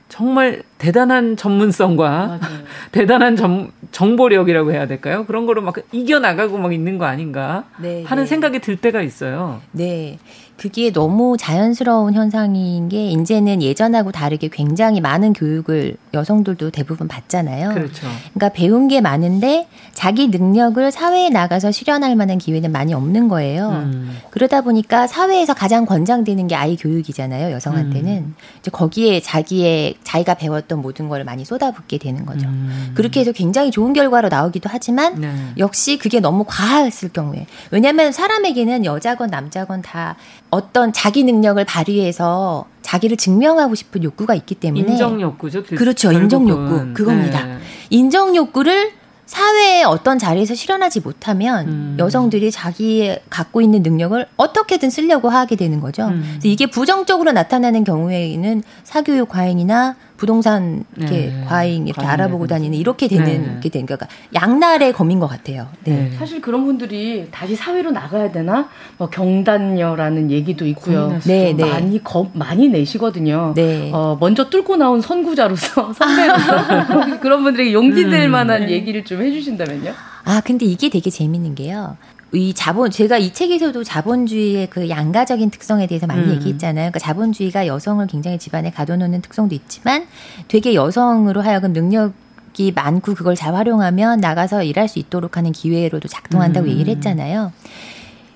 [0.09, 2.41] 정말 대단한 전문성과
[2.93, 5.25] 대단한 정, 정보력이라고 해야 될까요?
[5.27, 8.29] 그런 거로 막 이겨나가고 막 있는 거 아닌가 네, 하는 네.
[8.29, 9.61] 생각이 들 때가 있어요.
[9.73, 10.19] 네.
[10.57, 17.75] 그게 너무 자연스러운 현상인 게 이제는 예전하고 다르게 굉장히 많은 교육을 여성들도 대부분 받잖아요.
[17.75, 18.09] 그렇죠.
[18.35, 23.69] 그러니까 배운 게 많은데 자기 능력을 사회에 나가서 실현할 만한 기회는 많이 없는 거예요.
[23.69, 24.19] 음.
[24.31, 27.53] 그러다 보니까 사회에서 가장 권장되는 게 아이 교육이잖아요.
[27.53, 28.35] 여성한테는 음.
[28.59, 32.47] 이제 거기에 자기의 자기가 배웠 던 모든 걸 많이 쏟아붓게 되는 거죠.
[32.47, 32.93] 음.
[32.95, 35.35] 그렇게 해서 굉장히 좋은 결과로 나오기도 하지만 네.
[35.57, 40.17] 역시 그게 너무 과했을 경우에 왜냐하면 사람에게는 여자건 남자건 다
[40.51, 45.65] 어떤 자기 능력을 발휘해서 자기를 증명하고 싶은 욕구가 있기 때문에 인정 욕구죠.
[45.65, 46.13] 그렇죠.
[46.13, 47.45] 인정 욕구 그겁니다.
[47.45, 47.59] 네.
[47.91, 48.93] 인정 욕구를
[49.29, 51.97] 사회의 어떤 자리에서 실현하지 못하면 음.
[51.99, 56.07] 여성들이 자기 갖고 있는 능력을 어떻게든 쓰려고 하게 되는 거죠.
[56.09, 56.41] 음.
[56.43, 61.45] 이게 부정적으로 나타나는 경우에는 사교육 과잉이나 부동산 이렇게 네.
[61.47, 63.61] 과잉 이렇게 과잉 알아보고 다니는 이렇게 되는 네.
[63.63, 65.69] 게 되는 거가 양날의 검인 것 같아요.
[65.85, 66.11] 네.
[66.11, 66.17] 네.
[66.19, 71.19] 사실 그런 분들이 다시 사회로 나가야 되나 뭐 경단녀라는 얘기도 있고요.
[71.25, 71.65] 네, 네.
[71.65, 73.55] 많이 겁 많이 내시거든요.
[73.55, 73.91] 네.
[73.95, 78.33] 어, 먼저 뚫고 나온 선구자로서 선배로서 그런 분들에게 용기 될 음.
[78.33, 79.93] 만한 얘기를 좀 해주신다면요.
[80.25, 81.97] 아 근데 이게 되게 재밌는 게요.
[82.33, 86.31] 이 자본 제가 이 책에서도 자본주의의 그 양가적인 특성에 대해서 많이 음.
[86.33, 86.91] 얘기했잖아요.
[86.91, 90.07] 그러니까 자본주의가 여성을 굉장히 집안에 가둬놓는 특성도 있지만
[90.47, 92.13] 되게 여성으로 하여금 능력
[92.61, 96.73] 이 많고 그걸 잘 활용하면 나가서 일할 수 있도록 하는 기회로도 작동한다고 음.
[96.73, 97.53] 얘기를 했잖아요.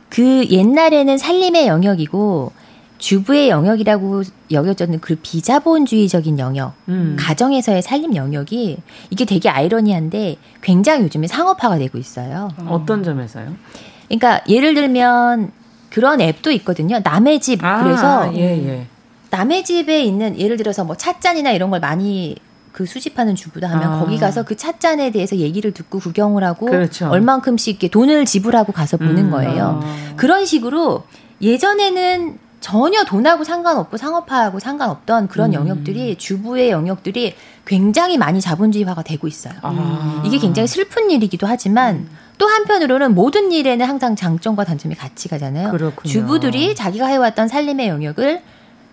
[0.09, 2.53] 그 옛날에는 살림의 영역이고
[3.03, 4.23] 주부의 영역이라고
[4.53, 7.17] 여겨졌는 그 비자본주의적인 영역, 음.
[7.19, 8.79] 가정에서의 살림 영역이
[9.11, 12.51] 이게 되게 아이러니한데 굉장히 요즘에 상업화가 되고 있어요.
[12.69, 13.57] 어떤 점에서요?
[14.07, 15.51] 그러니까 예를 들면
[15.91, 17.01] 그런 앱도 있거든요.
[17.03, 18.87] 남의 집 아, 그래서 예, 예.
[19.31, 22.37] 남의 집에 있는 예를 들어서 뭐 찻잔이나 이런 걸 많이
[22.71, 23.99] 그 수집하는 주부다 하면 아.
[23.99, 27.11] 거기 가서 그 찻잔에 대해서 얘기를 듣고 구경을 하고 그렇죠.
[27.11, 29.31] 얼만큼씩 돈을 지불하고 가서 보는 음.
[29.33, 29.81] 거예요.
[29.83, 30.15] 아.
[30.15, 31.03] 그런 식으로
[31.41, 35.55] 예전에는 전혀 돈하고 상관없고 상업화하고 상관없던 그런 음.
[35.55, 37.35] 영역들이 주부의 영역들이
[37.67, 39.55] 굉장히 많이 자본주의화가 되고 있어요.
[39.63, 40.23] 아.
[40.25, 42.09] 이게 굉장히 슬픈 일이기도 하지만 음.
[42.39, 45.71] 또 한편으로는 모든 일에는 항상 장점과 단점이 같이 가잖아요.
[45.71, 46.11] 그렇군요.
[46.11, 48.43] 주부들이 자기가 해왔던 살림의 영역을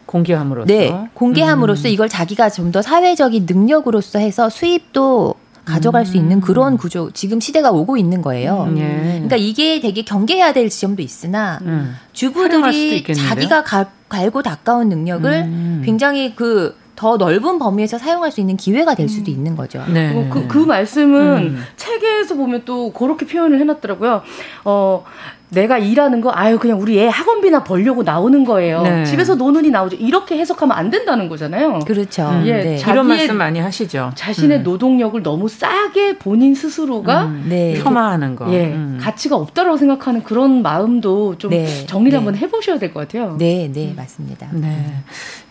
[0.06, 1.94] 공개함으로써 네, 공개함으로써 음.
[1.94, 5.36] 이걸 자기가 좀 더 사회적인 능력으로서 해서 수입도
[5.70, 6.06] 가져갈 음.
[6.06, 8.66] 수 있는 그런 구조 지금 시대가 오고 있는 거예요.
[8.70, 8.78] 음.
[8.78, 9.12] 예.
[9.14, 11.96] 그러니까 이게 되게 경계해야 될 지점도 있으나 음.
[12.14, 15.82] 주부들이 자기가 가, 갈고 닦아온 능력을 음.
[15.86, 19.38] 굉장히 그더 넓은 범위에서 사용할 수 있는 기회가 될 수도 음.
[19.38, 19.84] 있는 거죠.
[19.88, 20.28] 네.
[20.32, 21.64] 그, 그 말씀은 음.
[21.78, 24.24] 책에서 보면 또 그렇게 표현을 해놨더라고요.
[24.66, 25.06] 어,
[25.50, 28.84] 내가 일하는 거 아유 그냥 우리 애 학원비나 벌려고 나오는 거예요.
[28.84, 29.04] 네.
[29.06, 29.96] 집에서 노는이 나오죠.
[29.98, 31.80] 이렇게 해석하면 안 된다는 거잖아요.
[31.80, 32.30] 그렇죠.
[32.30, 32.84] 음, 예, 네.
[32.88, 34.12] 이런 말씀 많이 하시죠.
[34.16, 34.64] 자신의 음.
[34.64, 37.74] 노동력을 너무 싸게 본인 스스로가 음, 네.
[37.84, 38.52] 폄하하는 거.
[38.54, 39.00] 예, 음.
[39.02, 41.86] 가치가 없다라고 생각하는 그런 마음도 좀 네.
[41.88, 42.16] 정리를 네.
[42.18, 43.36] 한번 해보셔야 될 것 같아요.
[43.38, 44.48] 네, 네 맞습니다.
[44.52, 44.94] 네,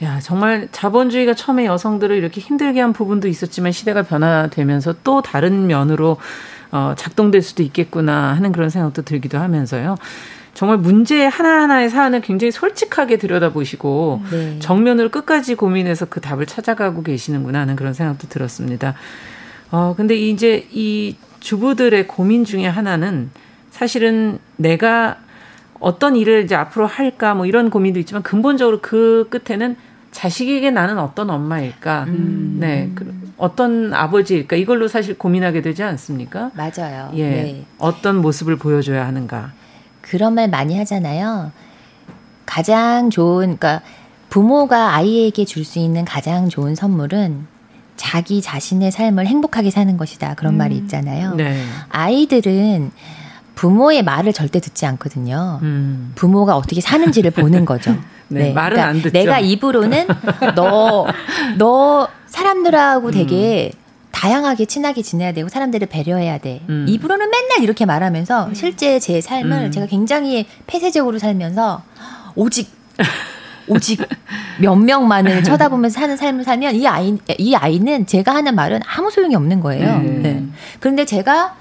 [0.03, 6.17] 야 정말 자본주의가 처음에 여성들을 이렇게 힘들게 한 부분도 있었지만 시대가 변화되면서 또 다른 면으로
[6.71, 9.97] 어, 작동될 수도 있겠구나 하는 그런 생각도 들기도 하면서요.
[10.55, 14.59] 정말 문제 하나하나의 사안을 굉장히 솔직하게 들여다보시고 네.
[14.59, 18.95] 정면으로 끝까지 고민해서 그 답을 찾아가고 계시는구나 하는 그런 생각도 들었습니다.
[19.71, 23.31] 어, 근데 이제 이 주부들의 고민 중에 하나는
[23.71, 25.19] 사실은 내가
[25.79, 29.77] 어떤 일을 이제 앞으로 할까 뭐 이런 고민도 있지만 근본적으로 그 끝에는
[30.11, 32.05] 자식에게 나는 어떤 엄마일까?
[32.09, 32.57] 음.
[32.59, 32.91] 네.
[32.95, 34.57] 그, 어떤 아버지일까?
[34.57, 36.51] 이걸로 사실 고민하게 되지 않습니까?
[36.55, 37.11] 맞아요.
[37.15, 37.31] 예.
[37.31, 37.65] 네.
[37.79, 39.53] 어떤 모습을 보여줘야 하는가?
[40.01, 41.53] 그런 말 많이 하잖아요.
[42.47, 43.81] 가장 좋은, 그러니까
[44.29, 47.47] 부모가 아이에게 줄 수 있는 가장 좋은 선물은
[47.97, 50.35] 자기 자신의 삶을 행복하게 사는 것이다.
[50.35, 50.59] 그런 음.
[50.59, 51.35] 말이 있잖아요.
[51.35, 51.63] 네.
[51.91, 52.91] 아이들은
[53.55, 55.59] 부모의 말을 절대 듣지 않거든요.
[55.63, 56.13] 음.
[56.15, 57.93] 부모가 어떻게 사는지를 보는 거죠.
[58.29, 59.13] 네, 네, 말은 그러니까 안 듣죠.
[59.13, 60.07] 내가 입으로는
[60.55, 61.07] 너,
[61.59, 62.09] 너
[62.39, 63.79] 사람들하고 되게 음.
[64.13, 66.61] 다양하게 친하게 지내야 되고 사람들을 배려해야 돼.
[66.69, 66.87] 음.
[66.89, 68.55] 입으로는 맨날 이렇게 말하면서 음.
[68.55, 69.71] 실제 제 삶을 음.
[69.71, 71.83] 제가 굉장히 폐쇄적으로 살면서
[72.35, 72.71] 오직
[73.67, 74.01] 오직
[74.61, 79.35] 몇 명만을 쳐다보면서 사는 삶을 살면 이 아이 이 아이는 제가 하는 말은 아무 소용이
[79.35, 79.99] 없는 거예요.
[79.99, 80.09] 네.
[80.09, 80.45] 네.
[80.81, 81.55] 그런데 제가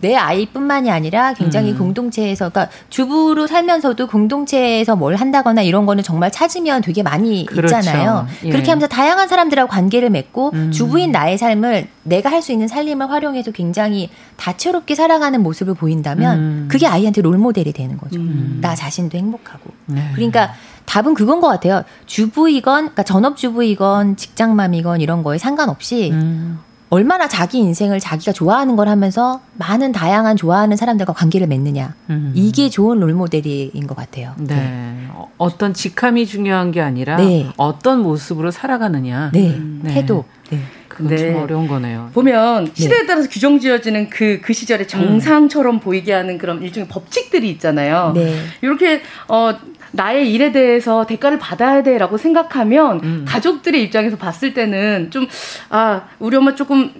[0.00, 1.78] 내 아이뿐만이 아니라 굉장히 음.
[1.78, 7.76] 공동체에서 그러니까 주부로 살면서도 공동체에서 뭘 한다거나 이런 거는 정말 찾으면 되게 많이 그렇죠.
[7.78, 8.26] 있잖아요.
[8.44, 8.50] 예.
[8.50, 10.70] 그렇게 하면서 다양한 사람들하고 관계를 맺고 음.
[10.72, 16.68] 주부인 나의 삶을 내가 할 수 있는 살림을 활용해서 굉장히 다채롭게 살아가는 모습을 보인다면 음.
[16.70, 18.20] 그게 아이한테 롤 모델이 되는 거죠.
[18.20, 18.58] 음.
[18.60, 19.70] 나 자신도 행복하고.
[19.86, 20.10] 네.
[20.14, 20.52] 그러니까
[20.84, 21.82] 답은 그건 것 같아요.
[22.04, 26.58] 주부이건, 그러니까 전업주부이건 직장맘이건 이런 거에 상관없이 음.
[26.94, 31.92] 얼마나 자기 인생을 자기가 좋아하는 걸 하면서 많은 다양한 좋아하는 사람들과 관계를 맺느냐.
[32.10, 32.30] 음.
[32.36, 34.32] 이게 좋은 롤 모델인 것 같아요.
[34.38, 34.54] 네.
[34.54, 35.08] 네.
[35.36, 37.48] 어떤 직함이 중요한 게 아니라 네.
[37.56, 39.32] 어떤 모습으로 살아가느냐.
[39.32, 39.60] 네.
[39.82, 39.92] 네.
[39.92, 40.24] 태도.
[40.50, 40.60] 네.
[40.86, 41.32] 그건 네.
[41.32, 42.10] 좀 어려운 거네요.
[42.14, 42.70] 보면 네.
[42.74, 45.80] 시대에 따라서 규정 지어지는 그, 그 시절의 정상처럼 음.
[45.80, 48.12] 보이게 하는 그런 일종의 법칙들이 있잖아요.
[48.14, 48.38] 네.
[48.62, 49.52] 이렇게, 어,
[49.94, 53.24] 나의 일에 대해서 대가를 받아야 돼라고 생각하면 음.
[53.26, 55.26] 가족들의 입장에서 봤을 때는 좀
[55.70, 56.92] 아 우리 엄마 조금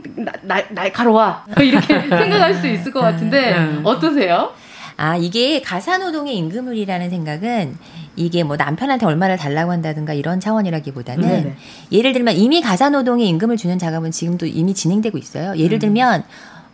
[0.43, 3.81] 날 날카로워 이렇게 생각할 수 있을 것 같은데 음.
[3.85, 4.53] 어떠세요?
[4.97, 7.77] 아 이게 가사노동의 임금을이라는 생각은
[8.17, 11.57] 이게 뭐 남편한테 얼마를 달라고 한다든가 이런 차원이라기보다는 네네.
[11.91, 15.57] 예를 들면 이미 가사노동의 임금을 주는 작업은 지금도 이미 진행되고 있어요.
[15.57, 15.81] 예를 음.
[15.81, 16.25] 들면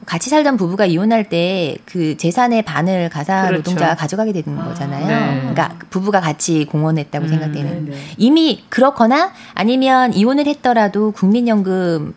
[0.07, 3.57] 같이 살던 부부가 이혼할 때 그 재산의 반을 가사 그렇죠.
[3.59, 5.07] 노동자가 가져가게 되는 아, 거잖아요.
[5.07, 5.41] 네.
[5.41, 7.85] 그러니까 부부가 같이 공헌했다고 음, 생각되는.
[7.87, 7.97] 네, 네.
[8.17, 12.15] 이미 그렇거나 아니면 이혼을 했더라도 국민연금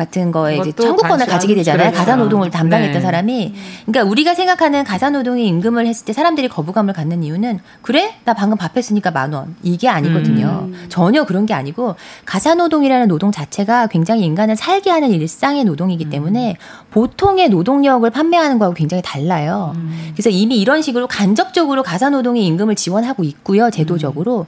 [0.00, 1.92] 같은 거에 이제 청구권을 가지게 되잖아요.
[1.92, 3.00] 가사 노동을 담당했던 네.
[3.00, 3.54] 사람이.
[3.84, 8.14] 그러니까 우리가 생각하는 가사 노동의 임금을 했을 때 사람들이 거부감을 갖는 이유는 그래?
[8.24, 9.56] 나 방금 밥 했으니까 만 원.
[9.62, 10.68] 이게 아니거든요.
[10.68, 10.86] 음.
[10.88, 16.10] 전혀 그런 게 아니고 가사 노동이라는 노동 자체가 굉장히 인간을 살게 하는 일상의 노동이기 음.
[16.10, 16.56] 때문에
[16.90, 19.74] 보통의 노동력을 판매하는 거하고 굉장히 달라요.
[19.76, 20.12] 음.
[20.14, 23.70] 그래서 이미 이런 식으로 간접적으로 가사 노동의 임금을 지원하고 있고요.
[23.70, 24.46] 제도적으로.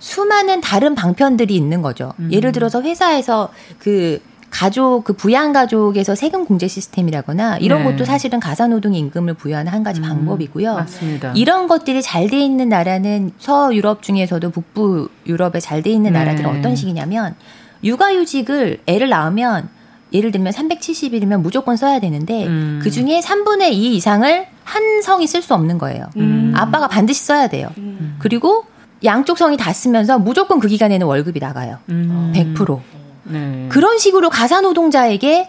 [0.00, 2.12] 수많은 다른 방편들이 있는 거죠.
[2.18, 2.28] 음.
[2.30, 4.20] 예를 들어서 회사에서 그
[4.52, 7.90] 가족 그 부양 가족에서 세금 공제 시스템이라거나 이런 네.
[7.90, 10.74] 것도 사실은 가사 노동 임금을 부여하는 한 가지 음, 방법이고요.
[10.74, 11.32] 맞습니다.
[11.34, 16.18] 이런 것들이 잘 돼 있는 나라는 서유럽 중에서도 북부 유럽에 잘 돼 있는 네.
[16.18, 17.34] 나라들은 어떤 식이냐면
[17.82, 19.68] 육아휴직을 애를 낳으면
[20.12, 22.78] 예를 들면 370일이면 무조건 써야 되는데 음.
[22.82, 26.04] 그 중에 3분의 2 이상을 한 성이 쓸 수 없는 거예요.
[26.18, 26.52] 음.
[26.54, 27.68] 아빠가 반드시 써야 돼요.
[27.78, 28.16] 음.
[28.18, 28.66] 그리고
[29.02, 31.78] 양쪽 성이 다 쓰면서 무조건 그 기간에는 월급이 나가요.
[31.88, 32.80] 100%.
[33.24, 33.66] 네.
[33.68, 35.48] 그런 식으로 가사 노동자에게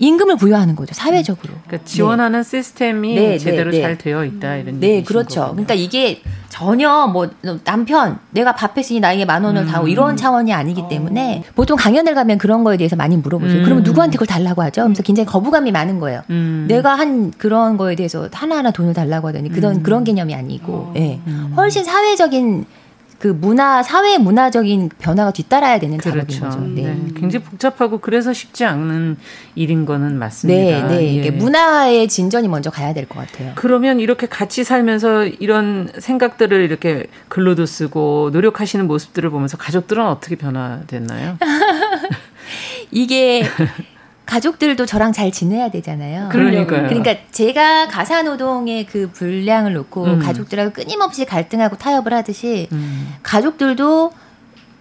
[0.00, 1.54] 임금을 부여하는 거죠 사회적으로.
[1.66, 2.48] 그러니까 지원하는 네.
[2.48, 4.80] 시스템이 네, 제대로 네, 잘 되어 있다 이런.
[4.80, 5.40] 네, 그렇죠.
[5.40, 5.64] 거군요.
[5.64, 7.28] 그러니까 이게 전혀 뭐
[7.64, 9.66] 남편 내가 밥 했으니 나에게 만 원을 음.
[9.66, 11.52] 다오 이런 차원이 아니기 때문에 어.
[11.54, 13.60] 보통 강연을 가면 그런 거에 대해서 많이 물어보세요.
[13.60, 13.64] 음.
[13.64, 14.84] 그러면 누구한테 그걸 달라고 하죠?
[14.84, 16.22] 그래서 굉장히 거부감이 많은 거예요.
[16.30, 16.66] 음.
[16.68, 19.82] 내가 한 그런 거에 대해서 하나하나 돈을 달라고 하더니 그런 음.
[19.82, 20.92] 그런 개념이 아니고, 어.
[20.96, 21.20] 예, 네.
[21.56, 22.66] 훨씬 사회적인
[23.18, 26.18] 그 문화 사회 문화적인 변화가 뒤따라야 되는 그렇죠.
[26.38, 26.60] 작업인 거죠.
[26.60, 26.82] 네.
[26.94, 27.08] 네.
[27.16, 29.16] 굉장히 복잡하고 그래서 쉽지 않은
[29.56, 30.86] 일인 거는 맞습니다.
[30.86, 31.24] 네, 네.
[31.24, 31.30] 예.
[31.32, 33.52] 문화의 진전이 먼저 가야 될 것 같아요.
[33.56, 41.38] 그러면 이렇게 같이 살면서 이런 생각들을 이렇게 글로도 쓰고 노력하시는 모습들을 보면서 가족들은 어떻게 변화됐나요?
[42.92, 43.42] 이게
[44.28, 46.28] 가족들도 저랑 잘 지내야 되잖아요.
[46.28, 46.86] 그러니까요.
[46.86, 50.18] 그러니까 제가 가사 노동의 그 분량을 놓고 음.
[50.18, 53.14] 가족들하고 끊임없이 갈등하고 타협을 하듯이 음.
[53.22, 54.12] 가족들도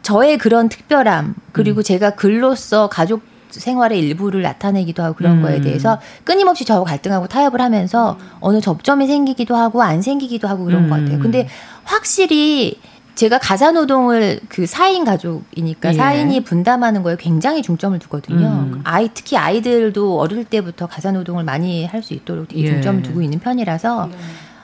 [0.01, 1.83] 저의 그런 특별함 그리고 음.
[1.83, 5.41] 제가 글로써 가족 생활의 일부를 나타내기도 하고 그런 음.
[5.41, 10.89] 거에 대해서 끊임없이 저하고 갈등하고 타협을 하면서 어느 접점이 생기기도 하고 안 생기기도 하고 그런
[10.89, 11.19] 것 같아요.
[11.19, 11.21] 음.
[11.21, 11.47] 근데
[11.85, 12.81] 확실히
[13.17, 15.97] 제가 가사 노동을 그 4인 가족이니까 예.
[15.97, 18.45] 4인이 분담하는 거에 굉장히 중점을 두거든요.
[18.47, 18.81] 음.
[18.83, 22.67] 아이 특히 아이들도 어릴 때부터 가사 노동을 많이 할 수 있도록 되게 예.
[22.67, 24.17] 중점을 두고 있는 편이라서 네.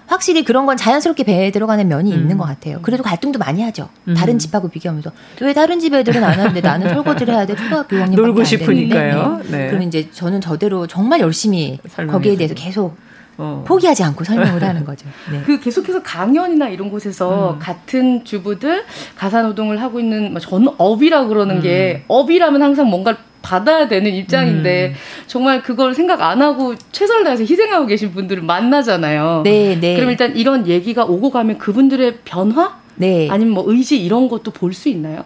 [0.06, 2.20] 확실히 그런 건 자연스럽게 배에 들어가는 면이 음.
[2.20, 2.78] 있는 것 같아요.
[2.84, 3.90] 그래도 갈등도 많이 하죠.
[4.08, 4.14] 음.
[4.14, 8.16] 다른 집하고 비교하면서 왜 다른 집 애들은 안 하는데 나는 설거지를 해야 돼 초등학교 6학년
[8.16, 9.42] 놀고 싶으니까요.
[9.50, 9.58] 네.
[9.58, 9.68] 네.
[9.70, 12.96] 그럼 이제 저는 저대로 정말 열심히 거기에 대해서 계속
[13.38, 13.64] 어.
[13.68, 15.08] 포기하지 않고 설명을 하는 거죠.
[15.32, 15.42] 네.
[15.46, 17.60] 그 계속해서 강연이나 이런 곳에서 음.
[17.60, 18.84] 같은 주부들
[19.16, 21.62] 가사 노동을 하고 있는 뭐 전업이라 그러는 음.
[21.62, 24.94] 게 업이라면 항상 뭔가 받아야 되는 입장인데 음.
[25.28, 29.42] 정말 그걸 생각 안 하고 최선을 다해서 희생하고 계신 분들을 만나잖아요.
[29.44, 29.96] 네, 네.
[29.96, 32.78] 그럼 일단 이런 얘기가 오고 가면 그분들의 변화?
[32.96, 33.28] 네.
[33.30, 35.26] 아니면 뭐 의지 이런 것도 볼 수 있나요?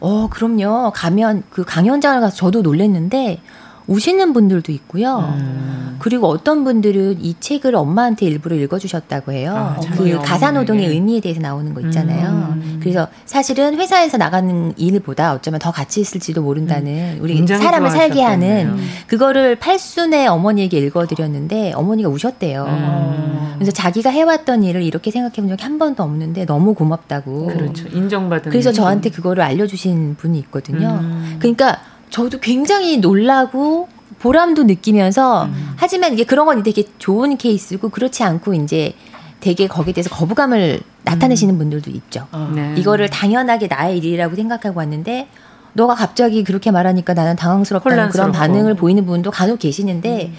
[0.00, 0.92] 어, 그럼요.
[0.94, 3.40] 가면 그 강연장을 가서 저도 놀랬는데
[3.88, 5.34] 우시는 분들도 있고요.
[5.38, 5.96] 음.
[5.98, 9.54] 그리고 어떤 분들은 이 책을 엄마한테 일부러 읽어주셨다고 해요.
[9.56, 12.28] 아, 그 가사 노동의 의미에 대해서 나오는 거 있잖아요.
[12.52, 12.78] 음.
[12.80, 17.18] 그래서 사실은 회사에서 나가는 일보다 어쩌면 더 가치 있을지도 모른다는 음.
[17.20, 18.76] 우리 사람을 살게 하는
[19.06, 22.64] 그거를 팔순의 어머니에게 읽어드렸는데 어머니가 우셨대요.
[22.64, 23.54] 음.
[23.54, 27.46] 그래서 자기가 해왔던 일을 이렇게 생각해본 적이 한 번도 없는데 너무 고맙다고.
[27.46, 27.88] 그렇죠.
[27.88, 28.50] 인정받은.
[28.50, 31.00] 그래서 저한테 그거를 알려주신 분이 있거든요.
[31.02, 31.36] 음.
[31.40, 31.80] 그러니까
[32.10, 33.88] 저도 굉장히 놀라고
[34.18, 35.74] 보람도 느끼면서 음.
[35.76, 38.94] 하지만 이게 그런 건 되게 좋은 케이스고 그렇지 않고 이제
[39.40, 41.58] 되게 거기에 대해서 거부감을 나타내시는 음.
[41.58, 42.26] 분들도 있죠.
[42.32, 42.50] 어.
[42.54, 42.74] 네.
[42.76, 45.28] 이거를 당연하게 나의 일이라고 생각하고 왔는데
[45.74, 50.34] 너가 갑자기 그렇게 말하니까 나는 당황스럽다는 그런 반응을 보이는 분도 간혹 계시는데 음.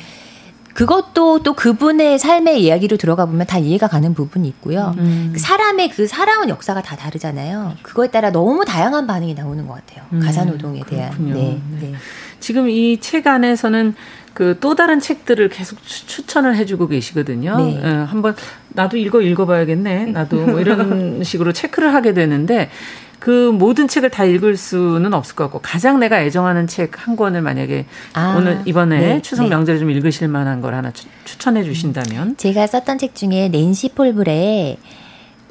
[0.74, 4.94] 그것도 또 그분의 삶의 이야기로 들어가 보면 다 이해가 가는 부분이 있고요.
[4.98, 5.32] 음.
[5.34, 7.74] 그 사람의 그 살아온 역사가 다 다르잖아요.
[7.82, 10.06] 그거에 따라 너무 다양한 반응이 나오는 것 같아요.
[10.14, 10.20] 음.
[10.22, 11.14] 가사 노동에 대한.
[11.20, 11.94] 네, 네.
[12.40, 13.96] 지금 이 책 안에서는
[14.34, 17.58] 그 또 다른 책들을 계속 추 천을 해주고 계시거든요.
[17.58, 17.82] 네.
[17.84, 18.36] 예, 한번
[18.70, 20.06] 나도 읽어 읽어봐야겠네.
[20.08, 22.70] 나도 뭐 이런 식으로 체크를 하게 되는데
[23.20, 27.42] 그 모든 책을 다 읽을 수는 없을 것 같고 가장 내가 애정하는 책 한 권을
[27.42, 29.50] 만약에 아, 오늘 이번에 네, 추석 네.
[29.50, 31.08] 명절에 좀 읽으실 만한 걸 하나 추,
[31.38, 34.78] 천해 주신다면 제가 썼던 책 중에 낸시 폴브레의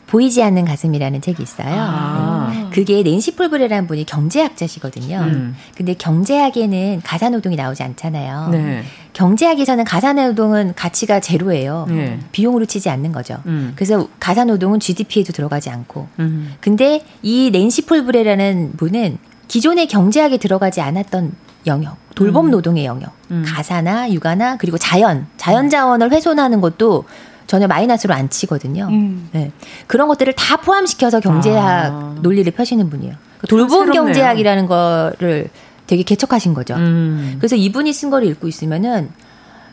[0.08, 1.68] 보이지 않는 가슴이라는 책이 있어요.
[1.70, 2.50] 아.
[2.50, 2.66] 네.
[2.72, 5.18] 그게 낸시 폴브레라는 분이 경제학자시거든요.
[5.18, 5.54] 음.
[5.76, 8.48] 근데 경제학에는 가사 노동이 나오지 않잖아요.
[8.50, 8.84] 네.
[9.12, 11.86] 경제학에서는 가사 노동은 가치가 제로예요.
[11.88, 12.18] 네.
[12.32, 13.36] 비용으로 치지 않는 거죠.
[13.46, 13.72] 음.
[13.76, 16.08] 그래서 가사 노동은 GDP에도 들어가지 않고.
[16.20, 16.54] 음.
[16.60, 21.34] 근데 이 낸시 폴브레라는 분은 기존의 경제학에 들어가지 않았던
[21.66, 22.50] 영역, 돌봄 음.
[22.50, 23.44] 노동의 영역, 음.
[23.46, 27.04] 가사나 육아나 그리고 자연, 자연 자원을 훼손하는 것도
[27.48, 28.86] 전혀 마이너스로 안 치거든요.
[28.90, 29.28] 음.
[29.32, 29.50] 네.
[29.88, 32.14] 그런 것들을 다 포함시켜서 경제학 아.
[32.20, 33.14] 논리를 펴시는 분이에요.
[33.38, 35.48] 그 돌봄 경제학이라는 거를
[35.86, 36.74] 되게 개척하신 거죠.
[36.76, 37.36] 음.
[37.38, 39.10] 그래서 이분이 쓴 거를 읽고 있으면은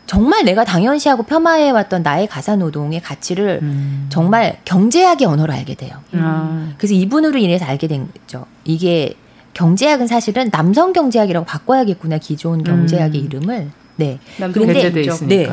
[0.06, 4.06] 정말 내가 당연시하고 폄하해 왔던 나의 가사 노동의 가치를 음.
[4.08, 5.98] 정말 경제학의 언어로 알게 돼요.
[6.14, 6.74] 음.
[6.78, 8.46] 그래서 이분으로 인해서 알게 된 거죠.
[8.64, 9.14] 이게
[9.52, 13.26] 경제학은 사실은 남성 경제학이라고 바꿔야겠구나 기존 경제학의 음.
[13.26, 13.70] 이름을.
[13.96, 14.18] 네.
[14.36, 14.92] 그런데
[15.26, 15.48] 네.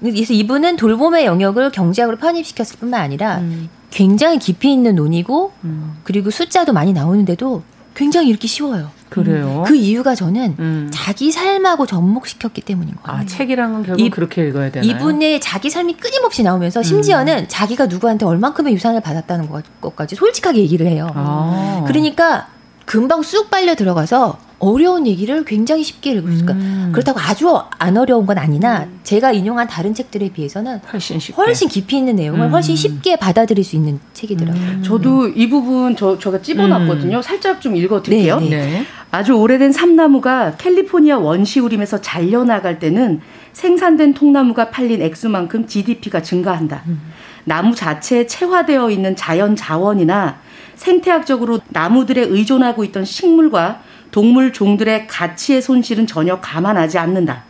[0.00, 3.68] 그래서 이분은 돌봄의 영역을 경제학으로 편입시켰을 뿐만 아니라 음.
[3.90, 5.98] 굉장히 깊이 있는 논의고 음.
[6.04, 7.62] 그리고 숫자도 많이 나오는데도
[7.94, 8.90] 굉장히 읽기 쉬워요.
[9.10, 9.64] 그래요.
[9.66, 10.90] 그 이유가 저는 음.
[10.92, 13.20] 자기 삶하고 접목시켰기 때문인 거예요.
[13.20, 14.88] 아, 책이랑은 결국 이, 그렇게 읽어야 되나요?
[14.88, 17.46] 이분의 자기 삶이 끊임없이 나오면서 심지어는 음.
[17.48, 19.48] 자기가 누구한테 얼만큼의 유산을 받았다는
[19.80, 21.10] 것까지 솔직하게 얘기를 해요.
[21.14, 21.84] 아.
[21.88, 22.48] 그러니까
[22.84, 26.52] 금방 쑥 빨려 들어가서 어려운 얘기를 굉장히 쉽게 읽을 수가.
[26.52, 26.90] 음.
[26.92, 29.00] 그렇다고 아주 안 어려운 건 아니나 음.
[29.02, 31.34] 제가 인용한 다른 책들에 비해서는 훨씬 쉽게.
[31.34, 32.52] 훨씬 깊이 있는 내용을 음.
[32.52, 34.62] 훨씬 쉽게 받아들일 수 있는 책이더라고요.
[34.62, 34.82] 음.
[34.84, 37.16] 저도 이 부분 저 제가 찝어놨거든요.
[37.16, 37.22] 음.
[37.22, 38.38] 살짝 좀 읽어드릴게요.
[38.40, 38.56] 네, 네.
[38.56, 38.86] 네.
[39.10, 43.22] 아주 오래된 삼나무가 캘리포니아 원시우림에서 잘려 나갈 때는
[43.54, 46.82] 생산된 통나무가 팔린 액수만큼 GDP가 증가한다.
[46.86, 47.00] 음.
[47.44, 50.38] 나무 자체에 체화되어 있는 자연 자원이나
[50.76, 57.44] 생태학적으로 나무들에 의존하고 있던 식물과 동물 종들의 가치의 손실은 전혀 감안하지 않는다.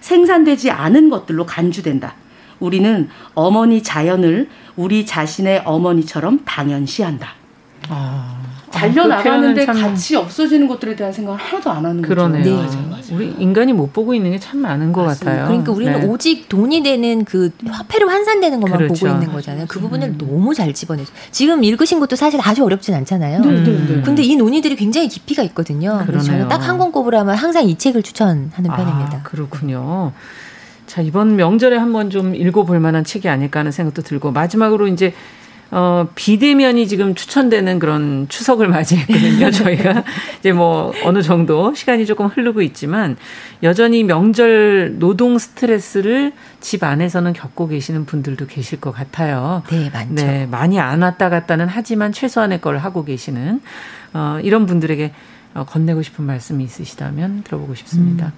[0.00, 2.14] 생산되지 않은 것들로 간주된다.
[2.58, 7.34] 우리는 어머니 자연을 우리 자신의 어머니처럼 당연시한다.
[7.88, 8.36] 아.
[8.72, 9.80] 달려 나가는데 참...
[9.80, 12.42] 같이 없어지는 것들에 대한 생각을 하나도 안 하는 그러네요.
[12.42, 12.78] 거죠.
[12.78, 12.86] 네.
[12.86, 13.02] 맞아요, 맞아요.
[13.12, 15.30] 우리 인간이 못 보고 있는 게 참 많은 것 맞습니다.
[15.30, 15.46] 같아요.
[15.48, 16.06] 그러니까 우리는 네.
[16.06, 18.94] 오직 돈이 되는 그 화폐로 환산되는 것만 그렇죠.
[19.06, 19.66] 보고 있는 거잖아요.
[19.68, 20.18] 그 부분을 음.
[20.18, 23.40] 너무 잘 집어내서 지금 읽으신 것도 사실 아주 어렵진 않잖아요.
[23.40, 24.02] 네, 네, 네.
[24.02, 26.02] 근데 이 논의들이 굉장히 깊이가 있거든요.
[26.06, 29.20] 그래서 저는 딱 한 권 꼽으라면 항상 이 책을 추천하는 아, 편입니다.
[29.24, 30.12] 그렇군요.
[30.86, 35.14] 자 이번 명절에 한번 좀 읽어볼 만한 책이 아닐까 하는 생각도 들고 마지막으로 이제
[35.74, 40.04] 어, 비대면이 지금 추천되는 그런 추석을 맞이했거든요, 저희가.
[40.38, 43.16] 이제 뭐, 어느 정도 시간이 조금 흐르고 있지만,
[43.62, 49.62] 여전히 명절 노동 스트레스를 집 안에서는 겪고 계시는 분들도 계실 것 같아요.
[49.70, 50.14] 네, 많죠.
[50.14, 53.62] 네, 많이 안 왔다 갔다는 하지만 최소한의 걸 하고 계시는,
[54.12, 55.12] 어, 이런 분들에게
[55.54, 58.26] 어, 건네고 싶은 말씀이 있으시다면 들어보고 싶습니다.
[58.26, 58.32] 음,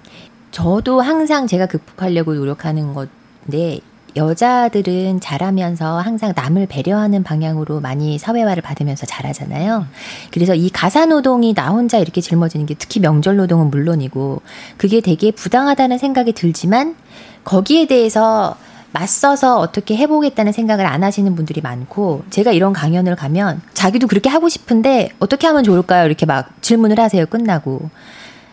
[0.51, 3.81] 저도 항상 제가 극복하려고 노력하는 건데,
[4.15, 9.85] 여자들은 자라면서 항상 남을 배려하는 방향으로 많이 사회화를 받으면서 자라잖아요.
[10.31, 14.41] 그래서 이 가사 노동이 나 혼자 이렇게 짊어지는 게 특히 명절 노동은 물론이고
[14.77, 16.95] 그게 되게 부당하다는 생각이 들지만
[17.43, 18.55] 거기에 대해서
[18.91, 24.47] 맞서서 어떻게 해보겠다는 생각을 안 하시는 분들이 많고 제가 이런 강연을 가면 자기도 그렇게 하고
[24.47, 26.05] 싶은데 어떻게 하면 좋을까요?
[26.05, 27.25] 이렇게 막 질문을 하세요.
[27.25, 27.89] 끝나고.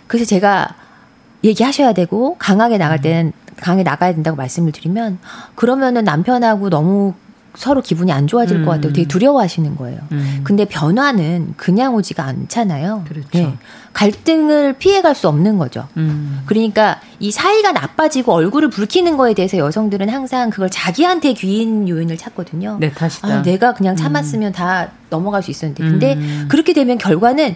[0.09, 0.75] 그래서 제가
[1.45, 3.33] 얘기하셔야 되고 강하게 나갈 때는
[3.63, 5.19] 강에 나가야 된다고 말씀을 드리면
[5.55, 7.15] 그러면은 남편하고 너무
[7.55, 8.65] 서로 기분이 안 좋아질 음.
[8.65, 8.93] 것 같아요.
[8.93, 10.01] 되게 두려워하시는 거예요.
[10.13, 10.41] 음.
[10.43, 13.05] 근데 변화는 그냥 오지가 않잖아요.
[13.07, 13.29] 그렇죠.
[13.33, 13.55] 네.
[13.93, 15.87] 갈등을 피해갈 수 없는 거죠.
[15.99, 16.43] 음.
[16.47, 22.79] 그러니까 이 사이가 나빠지고 얼굴을 붉히는 거에 대해서 여성들은 항상 그걸 자기한테 귀인 요인을 찾거든요.
[22.81, 23.29] 네, 다시다.
[23.29, 24.53] 아, 내가 그냥 참았으면 음.
[24.53, 25.85] 다 넘어갈 수 있었는데.
[25.85, 26.47] 근데 음.
[26.49, 27.55] 그렇게 되면 결과는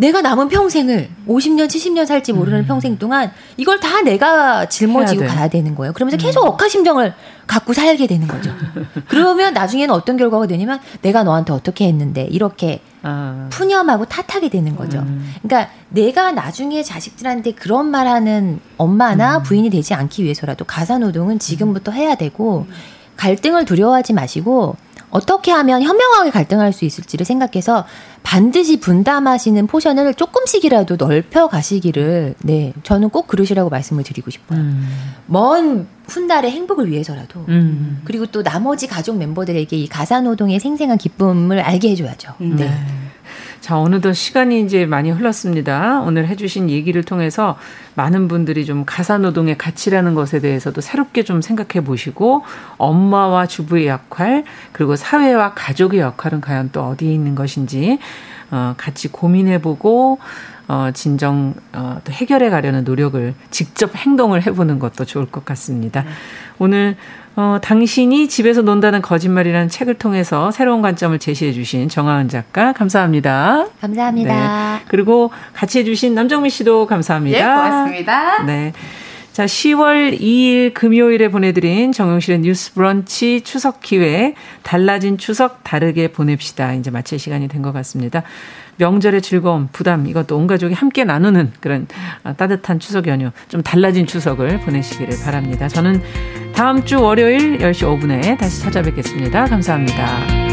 [0.00, 2.66] 내가 남은 평생을 50년, 70년 살지 모르는 음.
[2.66, 5.92] 평생 동안 이걸 다 내가 짊어지고 가야 되는 거예요.
[5.92, 6.18] 그러면서 음.
[6.18, 7.12] 계속 억하심정을
[7.46, 8.50] 갖고 살게 되는 거죠.
[9.08, 13.48] 그러면 나중에는 어떤 결과가 되냐면 내가 너한테 어떻게 했는데 이렇게 아.
[13.50, 15.00] 푸념하고 탓하게 되는 거죠.
[15.00, 15.34] 음.
[15.42, 19.42] 그러니까 내가 나중에 자식들한테 그런 말하는 엄마나 음.
[19.42, 22.66] 부인이 되지 않기 위해서라도 가사 노동은 지금부터 해야 되고
[23.18, 24.76] 갈등을 두려워하지 마시고
[25.10, 27.84] 어떻게 하면 현명하게 갈등할 수 있을지를 생각해서
[28.22, 34.60] 반드시 분담하시는 포션을 조금씩이라도 넓혀 가시기를 네 저는 꼭 그러시라고 말씀을 드리고 싶어요.
[34.60, 34.88] 음.
[35.26, 38.02] 먼 훗날의 행복을 위해서라도 음.
[38.04, 42.34] 그리고 또 나머지 가족 멤버들에게 이 가사 노동의 생생한 기쁨을 알게 해줘야죠.
[42.40, 42.56] 음.
[42.56, 42.70] 네.
[43.70, 46.00] 자, 어느덧 시간이 이제 많이 흘렀습니다.
[46.00, 47.56] 오늘 해주신 얘기를 통해서
[47.94, 52.42] 많은 분들이 좀 가사노동의 가치라는 것에 대해서도 새롭게 좀 생각해 보시고
[52.78, 54.42] 엄마와 주부의 역할,
[54.72, 58.00] 그리고 사회와 가족의 역할은 과연 또 어디에 있는 것인지,
[58.50, 60.18] 어, 같이 고민해 보고,
[60.66, 66.02] 어, 진정, 어, 또 해결해 가려는 노력을 직접 행동을 해보는 것도 좋을 것 같습니다.
[66.02, 66.08] 네.
[66.58, 66.96] 오늘
[67.36, 73.66] 어, 당신이 집에서 논다는 거짓말이라는 책을 통해서 새로운 관점을 제시해 주신 정하은 작가 감사합니다.
[73.80, 74.76] 감사합니다.
[74.78, 74.84] 네.
[74.88, 77.38] 그리고 같이 해 주신 남정미 씨도 감사합니다.
[77.38, 78.42] 예, 고맙습니다.
[78.44, 78.72] 네.
[79.32, 86.74] 자, 10월 2일 금요일에 보내드린 정용실의 뉴스 브런치 추석 기회 달라진 추석 다르게 보냅시다.
[86.74, 88.22] 이제 마칠 시간이 된 것 같습니다.
[88.80, 91.86] 명절의 즐거움, 부담 이것도 온 가족이 함께 나누는 그런
[92.36, 95.68] 따뜻한 추석 연휴 좀 달라진 추석을 보내시기를 바랍니다.
[95.68, 96.02] 저는
[96.54, 99.46] 다음 주 월요일 10시 5분에 다시 찾아뵙겠습니다.
[99.46, 100.49] 감사합니다.